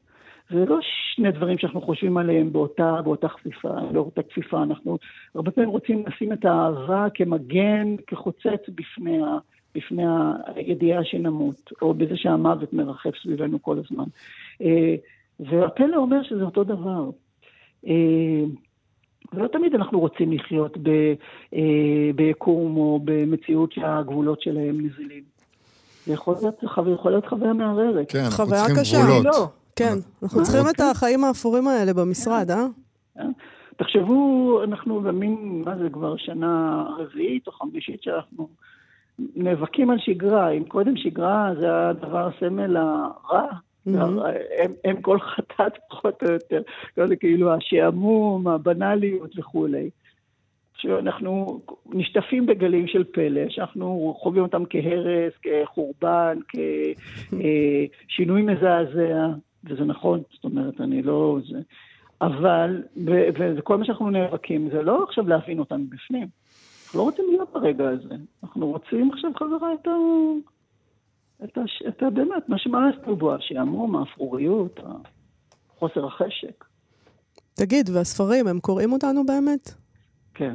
[0.51, 0.79] זה לא
[1.15, 4.63] שני דברים שאנחנו חושבים עליהם באותה, באותה כפיפה, לא אותה כפיפה.
[4.63, 4.99] אנחנו
[5.35, 9.39] הרבה פעמים רוצים לשים את האהבה כמגן, כחוצץ בפני, ה,
[9.75, 10.03] בפני
[10.47, 14.05] הידיעה שנמות, או בזה שהמוות מרחף סביבנו כל הזמן.
[14.63, 14.95] אה,
[15.41, 17.11] והפלא אומר שזה אותו דבר.
[17.87, 18.45] אה,
[19.33, 20.77] ולא תמיד אנחנו רוצים לחיות
[21.55, 25.23] אה, ביקום או במציאות שהגבולות שלהם נזילים.
[26.07, 28.13] זה יכול להיות, יכול להיות חוויה מערערת.
[28.13, 28.97] כן, אנחנו צריכים קשה.
[28.99, 29.25] גבולות.
[29.25, 29.64] לא.
[29.77, 30.91] כן, אנחנו צריכים את אוקיי.
[30.91, 32.67] החיים האפורים האלה במשרד, אה?
[33.19, 33.25] אה?
[33.77, 38.49] תחשבו, אנחנו במין, מה זה כבר שנה רביעית או חמישית שאנחנו
[39.19, 40.51] נאבקים על שגרה.
[40.51, 43.49] אם קודם שגרה זה הדבר הסמל הרע,
[44.85, 46.63] הם כל חטאת פחות או יותר,
[47.09, 49.91] זה כאילו השעמום, הבנאליות וכולי.
[50.77, 56.39] שאנחנו נשטפים בגלים של פלא, שאנחנו חווים אותם כהרס, כחורבן,
[58.09, 59.27] כשינוי מזעזע,
[59.65, 61.39] וזה נכון, זאת אומרת, אני לא...
[61.51, 61.61] זה...
[62.21, 62.83] אבל,
[63.57, 66.29] וכל מה שאנחנו נאבקים זה לא עכשיו להבין אותנו בפנים.
[66.85, 68.15] אנחנו לא רוצים להיות ברגע הזה.
[68.45, 69.91] אנחנו רוצים עכשיו חזרה את ה...
[71.45, 71.83] את, הש...
[71.89, 72.11] את ה...
[72.11, 74.81] באמת, מה שמאסנו בו, השעמום, האפרוריות,
[75.79, 76.65] חוסר החשק.
[77.55, 79.75] תגיד, והספרים, הם קוראים אותנו באמת?
[80.35, 80.55] כן,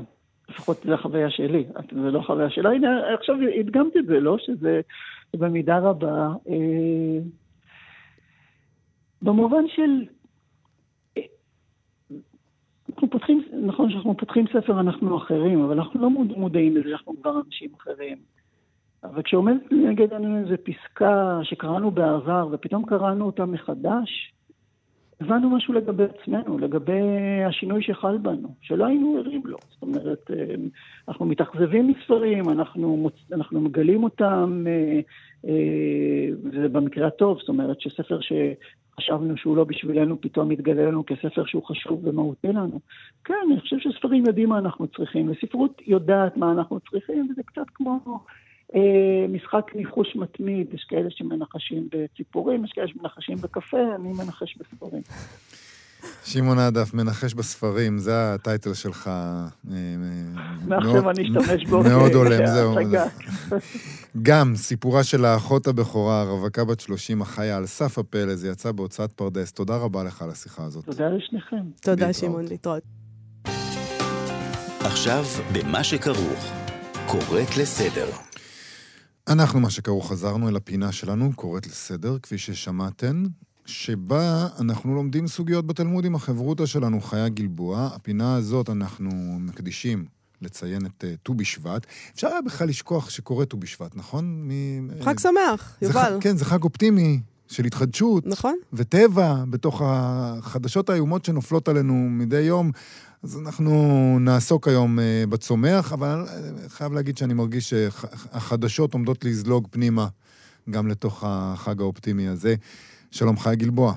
[0.50, 2.70] לפחות זו החוויה שלי, זה לא החוויה שלה.
[2.70, 4.38] הנה, עכשיו הדגמתי את זה, לא?
[4.38, 4.82] שזה
[5.34, 6.28] במידה רבה...
[6.50, 7.20] אה...
[9.22, 10.06] במובן של...
[12.90, 17.42] אנחנו פותחים, נכון שאנחנו פותחים ספר, אנחנו אחרים, אבל אנחנו לא מודעים לזה שאנחנו כבר
[17.46, 18.18] אנשים אחרים.
[19.04, 24.34] אבל כשעומדת נגד עינינו איזו פסקה שקראנו בעבר, ופתאום קראנו אותה מחדש,
[25.22, 27.02] הבנו משהו לגבי עצמנו, לגבי
[27.48, 29.58] השינוי שחל בנו, שלא היינו ערים לו.
[29.70, 30.56] זאת אומרת, אה,
[31.08, 33.32] אנחנו מתאכזבים מספרים, אנחנו, מוצ...
[33.32, 34.66] אנחנו מגלים אותם,
[36.44, 38.32] ובמקרה הטוב, זאת אומרת שספר ש...
[39.00, 42.80] חשבנו שהוא לא בשבילנו, פתאום מתגלה לנו כספר שהוא חשוב ומהותי לנו.
[43.24, 47.70] כן, אני חושב שספרים יודעים מה אנחנו צריכים, וספרות יודעת מה אנחנו צריכים, וזה קצת
[47.74, 48.00] כמו
[48.76, 55.02] אה, משחק ניחוש מתמיד, יש כאלה שמנחשים בציפורים, יש כאלה שמנחשים בקפה, אני מנחש בספרים.
[56.24, 59.08] שמעון עדף, מנחש בספרים, זה הטייטל שלך.
[59.08, 59.74] אה,
[60.68, 61.84] מעכשיו אני אשתמש בו.
[61.84, 62.76] מאוד הולם, זהו.
[64.22, 69.12] גם סיפורה של האחות הבכורה, רווקה בת 30, החיה על סף הפלא, זה יצא בהוצאת
[69.12, 69.52] פרדס.
[69.52, 70.86] תודה רבה לך על השיחה הזאת.
[70.86, 71.64] תודה לשניכם.
[71.82, 72.84] תודה, שמעון, להתראות.
[74.80, 76.54] עכשיו, במה שכרוך,
[77.08, 78.08] קוראת לסדר.
[79.28, 83.24] אנחנו, מה שכרוך, חזרנו אל הפינה שלנו, קוראת לסדר, כפי ששמעתן.
[83.70, 87.90] שבה אנחנו לומדים סוגיות בתלמוד עם החברותא שלנו, חיה גלבוע.
[87.94, 90.06] הפינה הזאת אנחנו מקדישים
[90.42, 91.86] לציין את אה, ט"ו בשבט.
[92.16, 94.26] אפשר היה בכלל לשכוח שקורה ט"ו בשבט, נכון?
[94.48, 95.04] מ...
[95.04, 96.18] חג שמח, יובל.
[96.22, 98.28] כן, זה חג אופטימי של התחדשות.
[98.28, 98.56] נכון.
[98.74, 102.72] וטבע, בתוך החדשות האיומות שנופלות עלינו מדי יום.
[103.24, 106.26] אז אנחנו נעסוק היום אה, בצומח, אבל
[106.68, 110.08] חייב להגיד שאני מרגיש שהחדשות עומדות לזלוג פנימה
[110.70, 112.56] גם לתוך החג האופטימי הזה.
[113.12, 113.94] שלום חיה גלבוע.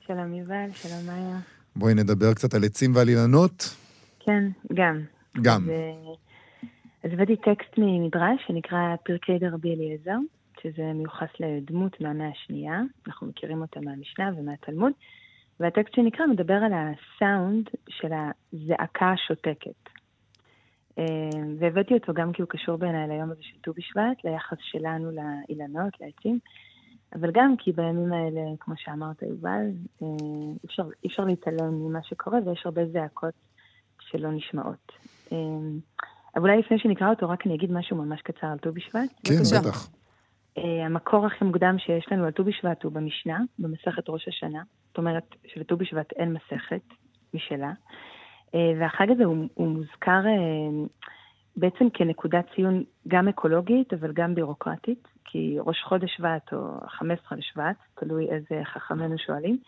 [0.00, 1.38] שלום יובל, שלום מאיה.
[1.76, 3.76] בואי נדבר קצת על עצים ועל אילנות.
[4.20, 5.00] כן, גם.
[5.42, 5.68] גם.
[7.04, 10.16] אז הבאתי טקסט ממדרש שנקרא פרקי דרבי אליעזר,
[10.62, 14.92] שזה מיוחס לדמות מהמאה השנייה, אנחנו מכירים אותה מהמשנה ומהתלמוד,
[15.60, 19.90] והטקסט שנקרא מדבר על הסאונד של הזעקה השותקת.
[20.98, 21.04] אה,
[21.58, 25.92] והבאתי אותו גם כי הוא קשור בעיניי ליום הזה של ט"ו בשבט, ליחס שלנו לאילנות,
[26.00, 26.38] לעצים.
[27.14, 29.66] אבל גם כי בימים האלה, כמו שאמרת, יובל,
[30.02, 30.06] אה,
[30.62, 33.34] אי אפשר, אפשר להתעלם ממה שקורה ויש הרבה זעקות
[34.00, 34.92] שלא נשמעות.
[35.32, 35.38] אה,
[36.36, 39.10] אבל אולי לפני שנקרא אותו, רק אני אגיד משהו ממש קצר על ט"ו בשבט.
[39.24, 39.90] כן, בטח.
[40.58, 44.62] אה, המקור הכי מוקדם שיש לנו על ט"ו בשבט הוא במשנה, במסכת ראש השנה.
[44.88, 46.82] זאת אומרת שלט"ו בשבט אין מסכת
[47.34, 47.72] משלה.
[48.80, 50.20] והחג הזה הוא, הוא מוזכר
[51.56, 55.08] בעצם כנקודת ציון גם אקולוגית, אבל גם בירוקרטית.
[55.24, 59.58] כי ראש חודש שבט או 15 לשבט, תלוי איזה חכמינו שואלים,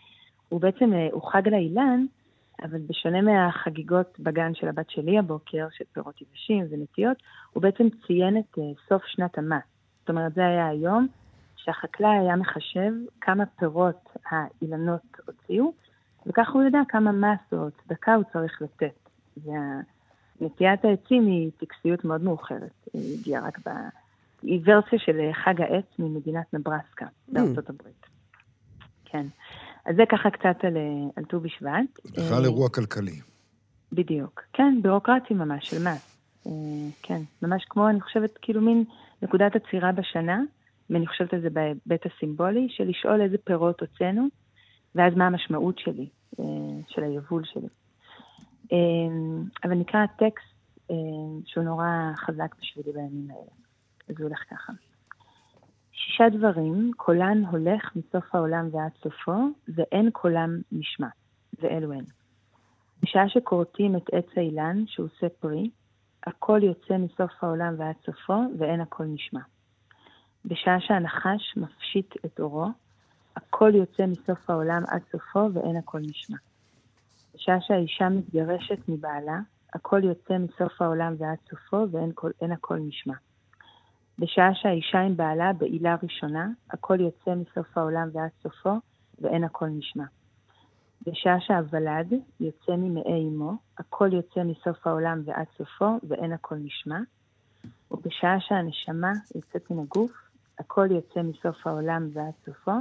[0.49, 2.05] הוא בעצם, אה, הוא חג לאילן,
[2.63, 7.17] אבל בשונה מהחגיגות בגן של הבת שלי הבוקר, של פירות יבשים ונטיות,
[7.53, 9.63] הוא בעצם ציין את אה, סוף שנת המס.
[9.99, 11.07] זאת אומרת, זה היה היום
[11.55, 15.73] שהחקלאי היה מחשב כמה פירות האילנות הוציאו,
[16.25, 19.09] וככה הוא יודע כמה מס או צדקה הוא צריך לתת.
[20.41, 23.69] ונטיית העצים היא טקסיות מאוד מאוחרת, היא הגיעה רק ב...
[24.43, 28.05] היא ורסיה של אה, חג העץ ממדינת נברסקה בארצות הברית.
[29.05, 29.25] כן.
[29.85, 31.99] אז זה ככה קצת על, אה, על ט"ו בשבט.
[32.05, 33.19] בכלל אה, אירוע כלכלי.
[33.91, 34.41] בדיוק.
[34.53, 36.09] כן, בירוקרטי ממש, של מס.
[37.03, 38.83] כן, ממש כמו, אני חושבת, כאילו מין
[39.21, 40.41] נקודת עצירה בשנה,
[40.89, 44.27] ואני חושבת על זה בהיבט הסימבולי, של לשאול איזה פירות הוצאנו,
[44.95, 46.09] ואז מה המשמעות שלי,
[46.87, 47.67] של היבול שלי.
[49.63, 50.53] אבל נקרא טקסט
[51.45, 53.62] שהוא נורא חזק בשבילי בימים האלה.
[54.07, 54.73] הוא הולך ככה.
[55.91, 59.37] שישה דברים, קולן הולך מסוף העולם ועד סופו,
[59.75, 61.07] ואין קולם נשמע,
[61.61, 62.05] ואלו הן.
[63.03, 65.69] בשעה שכורתים את עץ האילן, שעושה פרי,
[66.23, 69.39] הכל יוצא מסוף העולם ועד סופו, ואין הכל נשמע.
[70.45, 72.67] בשעה שהנחש מפשיט את אורו,
[73.35, 76.37] הכל יוצא מסוף העולם עד סופו, ואין הכל נשמע.
[77.35, 79.39] בשעה שהאישה מתגרשת מבעלה,
[79.73, 83.13] הכל יוצא מסוף העולם ועד סופו, ואין הכל נשמע.
[84.19, 88.79] בשעה שהאישה עם בעלה בעילה ראשונה, הכל יוצא מסוף העולם ועד סופו,
[89.21, 90.03] ואין הכל נשמע.
[91.07, 96.99] בשעה שהוולד יוצא ממעי אמו, הכל יוצא מסוף העולם ועד סופו, ואין הכל נשמע.
[97.91, 100.11] ובשעה שהנשמה יוצאת מן הגוף,
[100.59, 102.71] הכל יוצא מסוף העולם ועד סופו,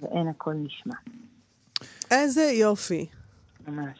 [0.00, 0.94] ואין הכל נשמע.
[2.10, 3.06] איזה יופי.
[3.68, 3.98] ממש.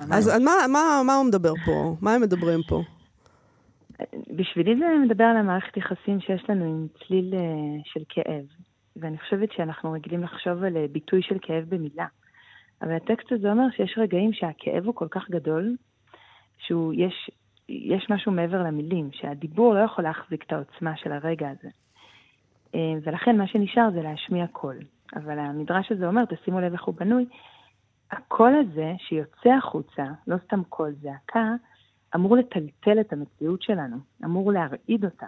[0.00, 0.10] ממש.
[0.10, 1.96] אז מה, מה, מה הוא מדבר פה?
[2.00, 2.82] מה הם מדברים פה?
[4.36, 7.40] בשבילי זה מדבר על המערכת יחסים שיש לנו עם צליל אה,
[7.84, 8.44] של כאב.
[8.96, 12.06] ואני חושבת שאנחנו רגילים לחשוב על אה, ביטוי של כאב במילה.
[12.82, 15.76] אבל הטקסט הזה אומר שיש רגעים שהכאב הוא כל כך גדול,
[16.58, 17.30] שיש
[17.68, 21.68] יש משהו מעבר למילים, שהדיבור לא יכול להחזיק את העוצמה של הרגע הזה.
[22.74, 24.76] אה, ולכן מה שנשאר זה להשמיע קול.
[25.16, 27.26] אבל המדרש הזה אומר, תשימו לב איך הוא בנוי,
[28.10, 31.54] הקול הזה שיוצא החוצה, לא סתם קול זעקה,
[32.16, 35.26] אמור לטלטל את המציאות שלנו, אמור להרעיד אותה.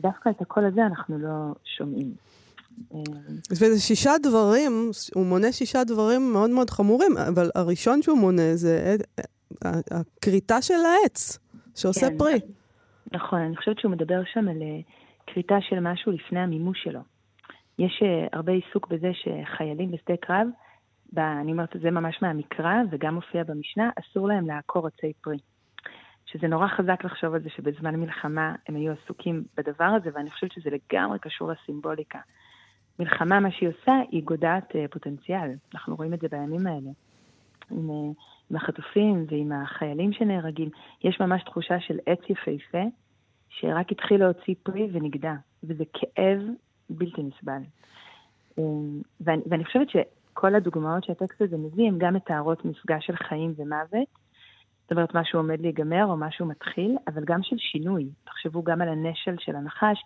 [0.00, 2.14] דווקא את הקול הזה אנחנו לא שומעים.
[3.50, 8.96] וזה שישה דברים, הוא מונה שישה דברים מאוד מאוד חמורים, אבל הראשון שהוא מונה זה
[9.64, 11.38] הכריתה של העץ
[11.74, 12.40] שעושה כן, פרי.
[13.12, 14.80] נכון, אני חושבת שהוא מדבר שם על אה,
[15.26, 17.00] כריתה של משהו לפני המימוש שלו.
[17.78, 20.46] יש אה, הרבה עיסוק בזה שחיילים בשדה קרב,
[21.16, 25.38] אני אומרת, זה ממש מהמקרא, וגם מופיע במשנה, אסור להם לעקור עצי פרי.
[26.34, 30.52] שזה נורא חזק לחשוב על זה שבזמן מלחמה הם היו עסוקים בדבר הזה, ואני חושבת
[30.52, 32.18] שזה לגמרי קשור לסימבוליקה.
[32.98, 35.50] מלחמה, מה שהיא עושה, היא גודעת uh, פוטנציאל.
[35.74, 36.90] אנחנו רואים את זה בימים האלה.
[37.70, 38.14] עם, uh,
[38.50, 40.68] עם החטופים ועם החיילים שנהרגים.
[41.04, 42.84] יש ממש תחושה של עץ יפהפה,
[43.48, 46.40] שרק התחיל להוציא פרי ונגדע, וזה כאב
[46.90, 47.62] בלתי נסבל.
[48.58, 48.62] Um,
[49.20, 54.23] ואני, ואני חושבת שכל הדוגמאות שהטקסט הזה מביא, הן גם מתארות מפגש של חיים ומוות,
[54.84, 58.08] זאת אומרת, משהו עומד להיגמר או משהו מתחיל, אבל גם של שינוי.
[58.24, 60.04] תחשבו גם על הנשל של הנחש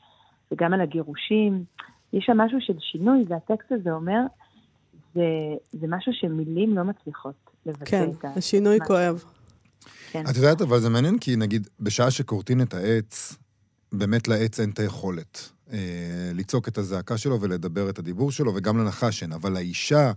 [0.53, 1.65] וגם על הגירושים.
[2.13, 4.21] יש שם משהו של שינוי, והטקסט הזה אומר,
[5.15, 5.23] זה,
[5.73, 7.35] זה משהו שמילים לא מצליחות
[7.67, 8.29] לבטא כן, את ה...
[8.33, 9.25] כן, השינוי כואב.
[10.11, 10.25] כן.
[10.31, 13.37] את יודעת, אבל זה מעניין, כי נגיד, בשעה שכורתים את העץ,
[13.93, 18.79] באמת לעץ אין את היכולת אה, לצעוק את הזעקה שלו ולדבר את הדיבור שלו, וגם
[18.79, 19.33] לנחש אין.
[19.33, 20.13] אבל לאישה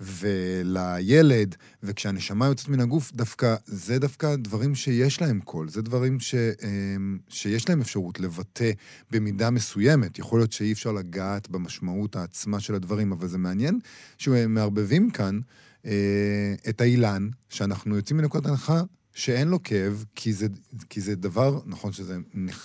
[0.00, 6.34] ולילד, וכשהנשמה יוצאת מן הגוף, דווקא, זה דווקא דברים שיש להם קול, זה דברים ש,
[6.34, 8.70] אמ, שיש להם אפשרות לבטא
[9.10, 10.18] במידה מסוימת.
[10.18, 13.78] יכול להיות שאי אפשר לגעת במשמעות העצמה של הדברים, אבל זה מעניין
[14.18, 15.40] שמערבבים כאן
[15.86, 18.82] אה, את האילן, שאנחנו יוצאים מנקודת הנחה
[19.14, 20.46] שאין לו כאב, כי זה,
[20.90, 22.16] כי זה דבר, נכון שזה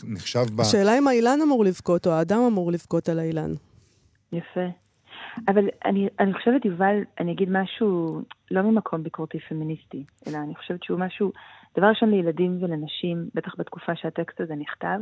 [0.04, 0.62] נחשב ב...
[0.62, 3.54] השאלה אם האילן אמור לבכות, או האדם אמור לבכות על האילן.
[4.32, 4.87] יפה.
[5.48, 8.22] אבל אני, אני חושבת, יובל, אני אגיד משהו
[8.52, 11.32] לא ממקום ביקורתי פמיניסטי, אלא אני חושבת שהוא משהו,
[11.78, 15.00] דבר ראשון לילדים ולנשים, בטח בתקופה שהטקסט הזה נכתב,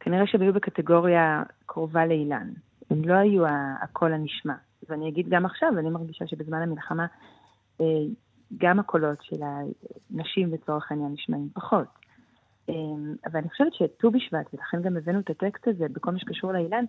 [0.00, 2.50] כנראה שהם היו בקטגוריה קרובה לאילן.
[2.90, 3.44] הם לא היו
[3.82, 4.54] הקול הנשמע.
[4.88, 7.06] ואני אגיד גם עכשיו, אני מרגישה שבזמן המלחמה,
[7.80, 7.86] אה,
[8.58, 11.86] גם הקולות של הנשים לצורך העניין נשמעים פחות.
[12.68, 12.74] אה,
[13.26, 16.84] אבל אני חושבת שט"ו בשבט, ולכן גם הבאנו את הטקסט הזה בכל מה שקשור לאילן,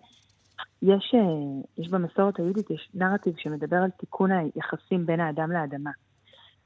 [0.81, 5.91] יש, אה, יש במסורת היהודית, יש נרטיב שמדבר על תיקון היחסים בין האדם לאדמה.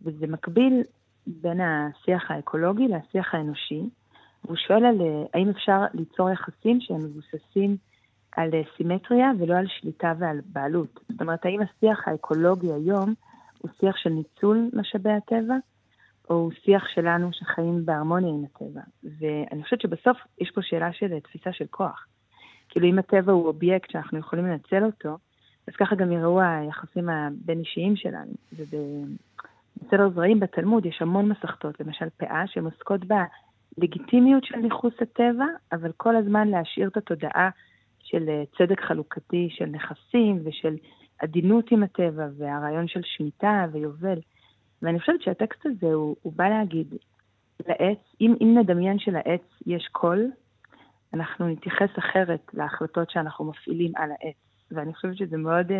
[0.01, 0.83] וזה מקביל
[1.27, 3.89] בין השיח האקולוגי לשיח האנושי.
[4.43, 7.77] והוא שואל על אה, האם אפשר ליצור יחסים שהם מבוססים
[8.31, 10.99] על אה, סימטריה ולא על שליטה ועל בעלות.
[11.09, 13.13] זאת אומרת, האם השיח האקולוגי היום
[13.57, 15.55] הוא שיח של ניצול משאבי הטבע,
[16.29, 18.81] או הוא שיח שלנו שחיים בהרמוניה עם הטבע.
[19.03, 22.07] ואני חושבת שבסוף יש פה שאלה של תפיסה של כוח.
[22.77, 25.17] כאילו אם הטבע הוא אובייקט שאנחנו יכולים לנצל אותו,
[25.67, 28.31] אז ככה גם יראו היחסים הבין-אישיים שלנו.
[28.53, 33.01] ובסדר זרעים בתלמוד יש המון מסכתות, למשל פאה, שהן עוסקות
[33.77, 37.49] בלגיטימיות של ניכוס הטבע, אבל כל הזמן להשאיר את התודעה
[38.03, 40.75] של אה, צדק חלוקתי של נכסים ושל
[41.19, 44.19] עדינות עם הטבע והרעיון של שמיטה ויובל.
[44.81, 46.93] ואני חושבת שהטקסט הזה הוא, הוא בא להגיד
[47.67, 50.31] לעץ, אם, אם נדמיין שלעץ יש קול,
[51.13, 54.35] אנחנו נתייחס אחרת להחלטות שאנחנו מפעילים על העץ.
[54.71, 55.73] ואני חושבת שזה מאוד uh,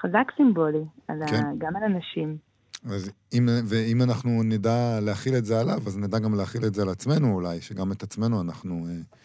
[0.00, 1.34] חזק סימבולי, על כן.
[1.34, 2.36] ה, גם על אנשים.
[2.84, 6.82] אז אם, ואם אנחנו נדע להכיל את זה עליו, אז נדע גם להכיל את זה
[6.82, 9.16] על עצמנו אולי, שגם את עצמנו אנחנו uh,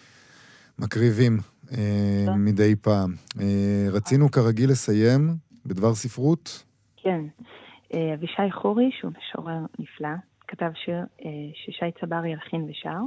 [0.80, 1.74] מקריבים uh,
[2.38, 3.14] מדי פעם.
[3.34, 3.40] Uh,
[3.92, 5.30] רצינו כרגיל לסיים
[5.66, 6.64] בדבר ספרות.
[6.98, 7.22] כן.
[7.92, 10.16] Uh, אבישי חורי, שהוא משורר נפלא,
[10.48, 11.24] כתב שיר uh,
[11.54, 13.00] ששי צברי ילחין ושר,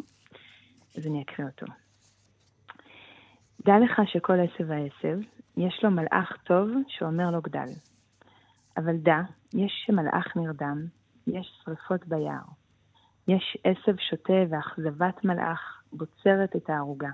[0.98, 1.66] אז אני אקריא אותו.
[3.66, 5.18] דע לך שכל עשב העשב,
[5.56, 7.68] יש לו מלאך טוב שאומר לו גדל.
[8.76, 9.20] אבל דע,
[9.54, 10.86] יש מלאך נרדם,
[11.26, 12.44] יש שרפות ביער.
[13.28, 17.10] יש עשב שוטה ואכזבת מלאך בוצרת את הערוגה.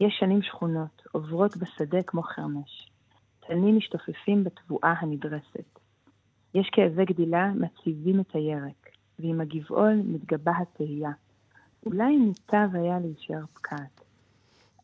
[0.00, 2.90] יש שנים שכונות, עוברות בשדה כמו חרמש.
[3.40, 5.78] תנים משתופפים בתבואה הנדרסת.
[6.54, 8.88] יש כאבי גדילה מציבים את הירק,
[9.18, 11.10] ועם הגבעול מתגבה התהייה.
[11.86, 13.97] אולי ניטב היה להישאר פקעת.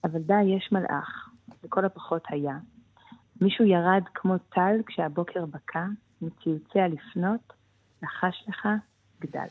[0.05, 1.29] אבל די, יש מלאך,
[1.65, 2.59] לכל הפחות היה.
[3.41, 5.85] מישהו ירד כמו טל כשהבוקר בקע,
[6.23, 7.53] מציוצי הלפנות,
[8.03, 8.69] לחש לך,
[9.21, 9.47] גדל.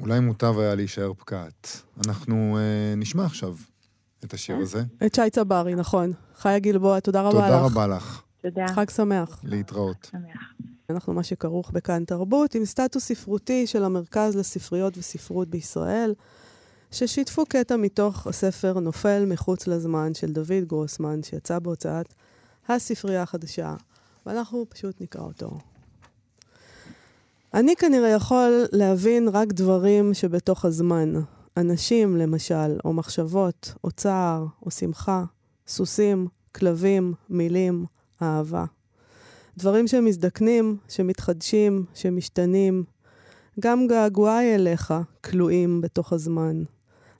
[0.00, 1.82] אולי מוטב היה להישאר פקעת.
[2.06, 3.54] אנחנו אה, נשמע עכשיו
[4.24, 4.62] את השיר כן.
[4.62, 4.82] הזה.
[5.06, 6.12] את שי צברי, נכון.
[6.34, 7.52] חיה גלבוע, תודה רבה תודה לך.
[7.52, 8.22] תודה רבה לך.
[8.42, 8.68] תודה.
[8.68, 9.40] חג שמח.
[9.44, 10.08] להתראות.
[10.10, 10.52] שמח.
[10.90, 16.14] אנחנו מה שכרוך בכאן תרבות, עם סטטוס ספרותי של המרכז לספריות וספרות בישראל.
[16.92, 22.14] ששיתפו קטע מתוך הספר נופל מחוץ לזמן של דוד גרוסמן, שיצא בהוצאת
[22.68, 23.74] הספרייה החדשה,
[24.26, 25.58] ואנחנו פשוט נקרא אותו.
[27.54, 31.12] אני כנראה יכול להבין רק דברים שבתוך הזמן,
[31.56, 35.24] אנשים, למשל, או מחשבות, או צער, או שמחה,
[35.66, 37.84] סוסים, כלבים, מילים,
[38.22, 38.64] אהבה.
[39.58, 42.84] דברים שמזדקנים, שמתחדשים, שמשתנים.
[43.60, 46.62] גם געגועי אליך כלואים בתוך הזמן.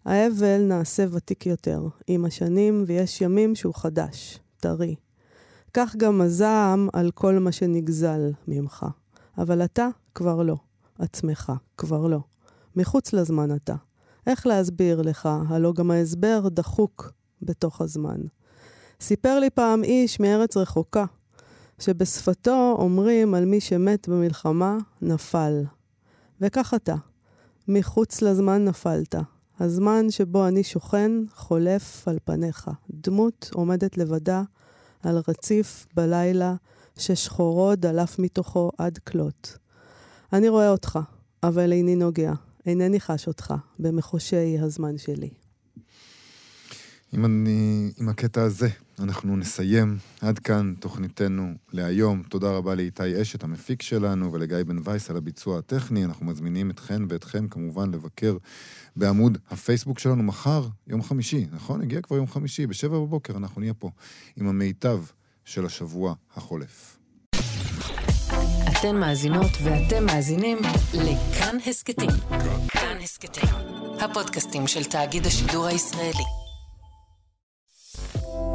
[0.04, 4.94] האבל נעשה ותיק יותר, עם השנים, ויש ימים שהוא חדש, טרי.
[5.74, 8.86] כך גם הזעם על כל מה שנגזל ממך.
[9.38, 10.56] אבל אתה כבר לא.
[10.98, 12.18] עצמך כבר לא.
[12.76, 13.74] מחוץ לזמן אתה.
[14.26, 18.20] איך להסביר לך, הלא גם ההסבר דחוק בתוך הזמן.
[19.00, 21.04] סיפר לי פעם איש מארץ רחוקה,
[21.78, 25.64] שבשפתו אומרים על מי שמת במלחמה, נפל.
[26.40, 26.94] וכך אתה,
[27.68, 29.14] מחוץ לזמן נפלת.
[29.60, 32.70] הזמן שבו אני שוכן חולף על פניך.
[32.90, 34.42] דמות עומדת לבדה
[35.02, 36.54] על רציף בלילה,
[36.98, 39.56] ששחורו דלף מתוכו עד כלות.
[40.32, 40.98] אני רואה אותך,
[41.42, 42.32] אבל איני נוגע,
[42.66, 45.41] אינני חש אותך במחושי הזמן שלי.
[47.14, 49.98] אם אני, עם הקטע הזה, אנחנו נסיים.
[50.20, 52.22] עד כאן תוכניתנו להיום.
[52.28, 56.04] תודה רבה לאיתי אשת, המפיק שלנו, ולגיא בן וייס על הביצוע הטכני.
[56.04, 58.36] אנחנו מזמינים אתכן ואתכם כמובן לבקר
[58.96, 61.82] בעמוד הפייסבוק שלנו מחר, יום חמישי, נכון?
[61.82, 63.90] הגיע כבר יום חמישי, בשבע בבוקר אנחנו נהיה פה
[64.36, 64.98] עם המיטב
[65.44, 66.98] של השבוע החולף.
[68.70, 70.58] אתן מאזינות ואתם מאזינים
[70.94, 72.10] לכאן הסכתים.
[72.68, 73.54] כאן הסכתים,
[74.00, 76.41] הפודקאסטים של תאגיד השידור הישראלי.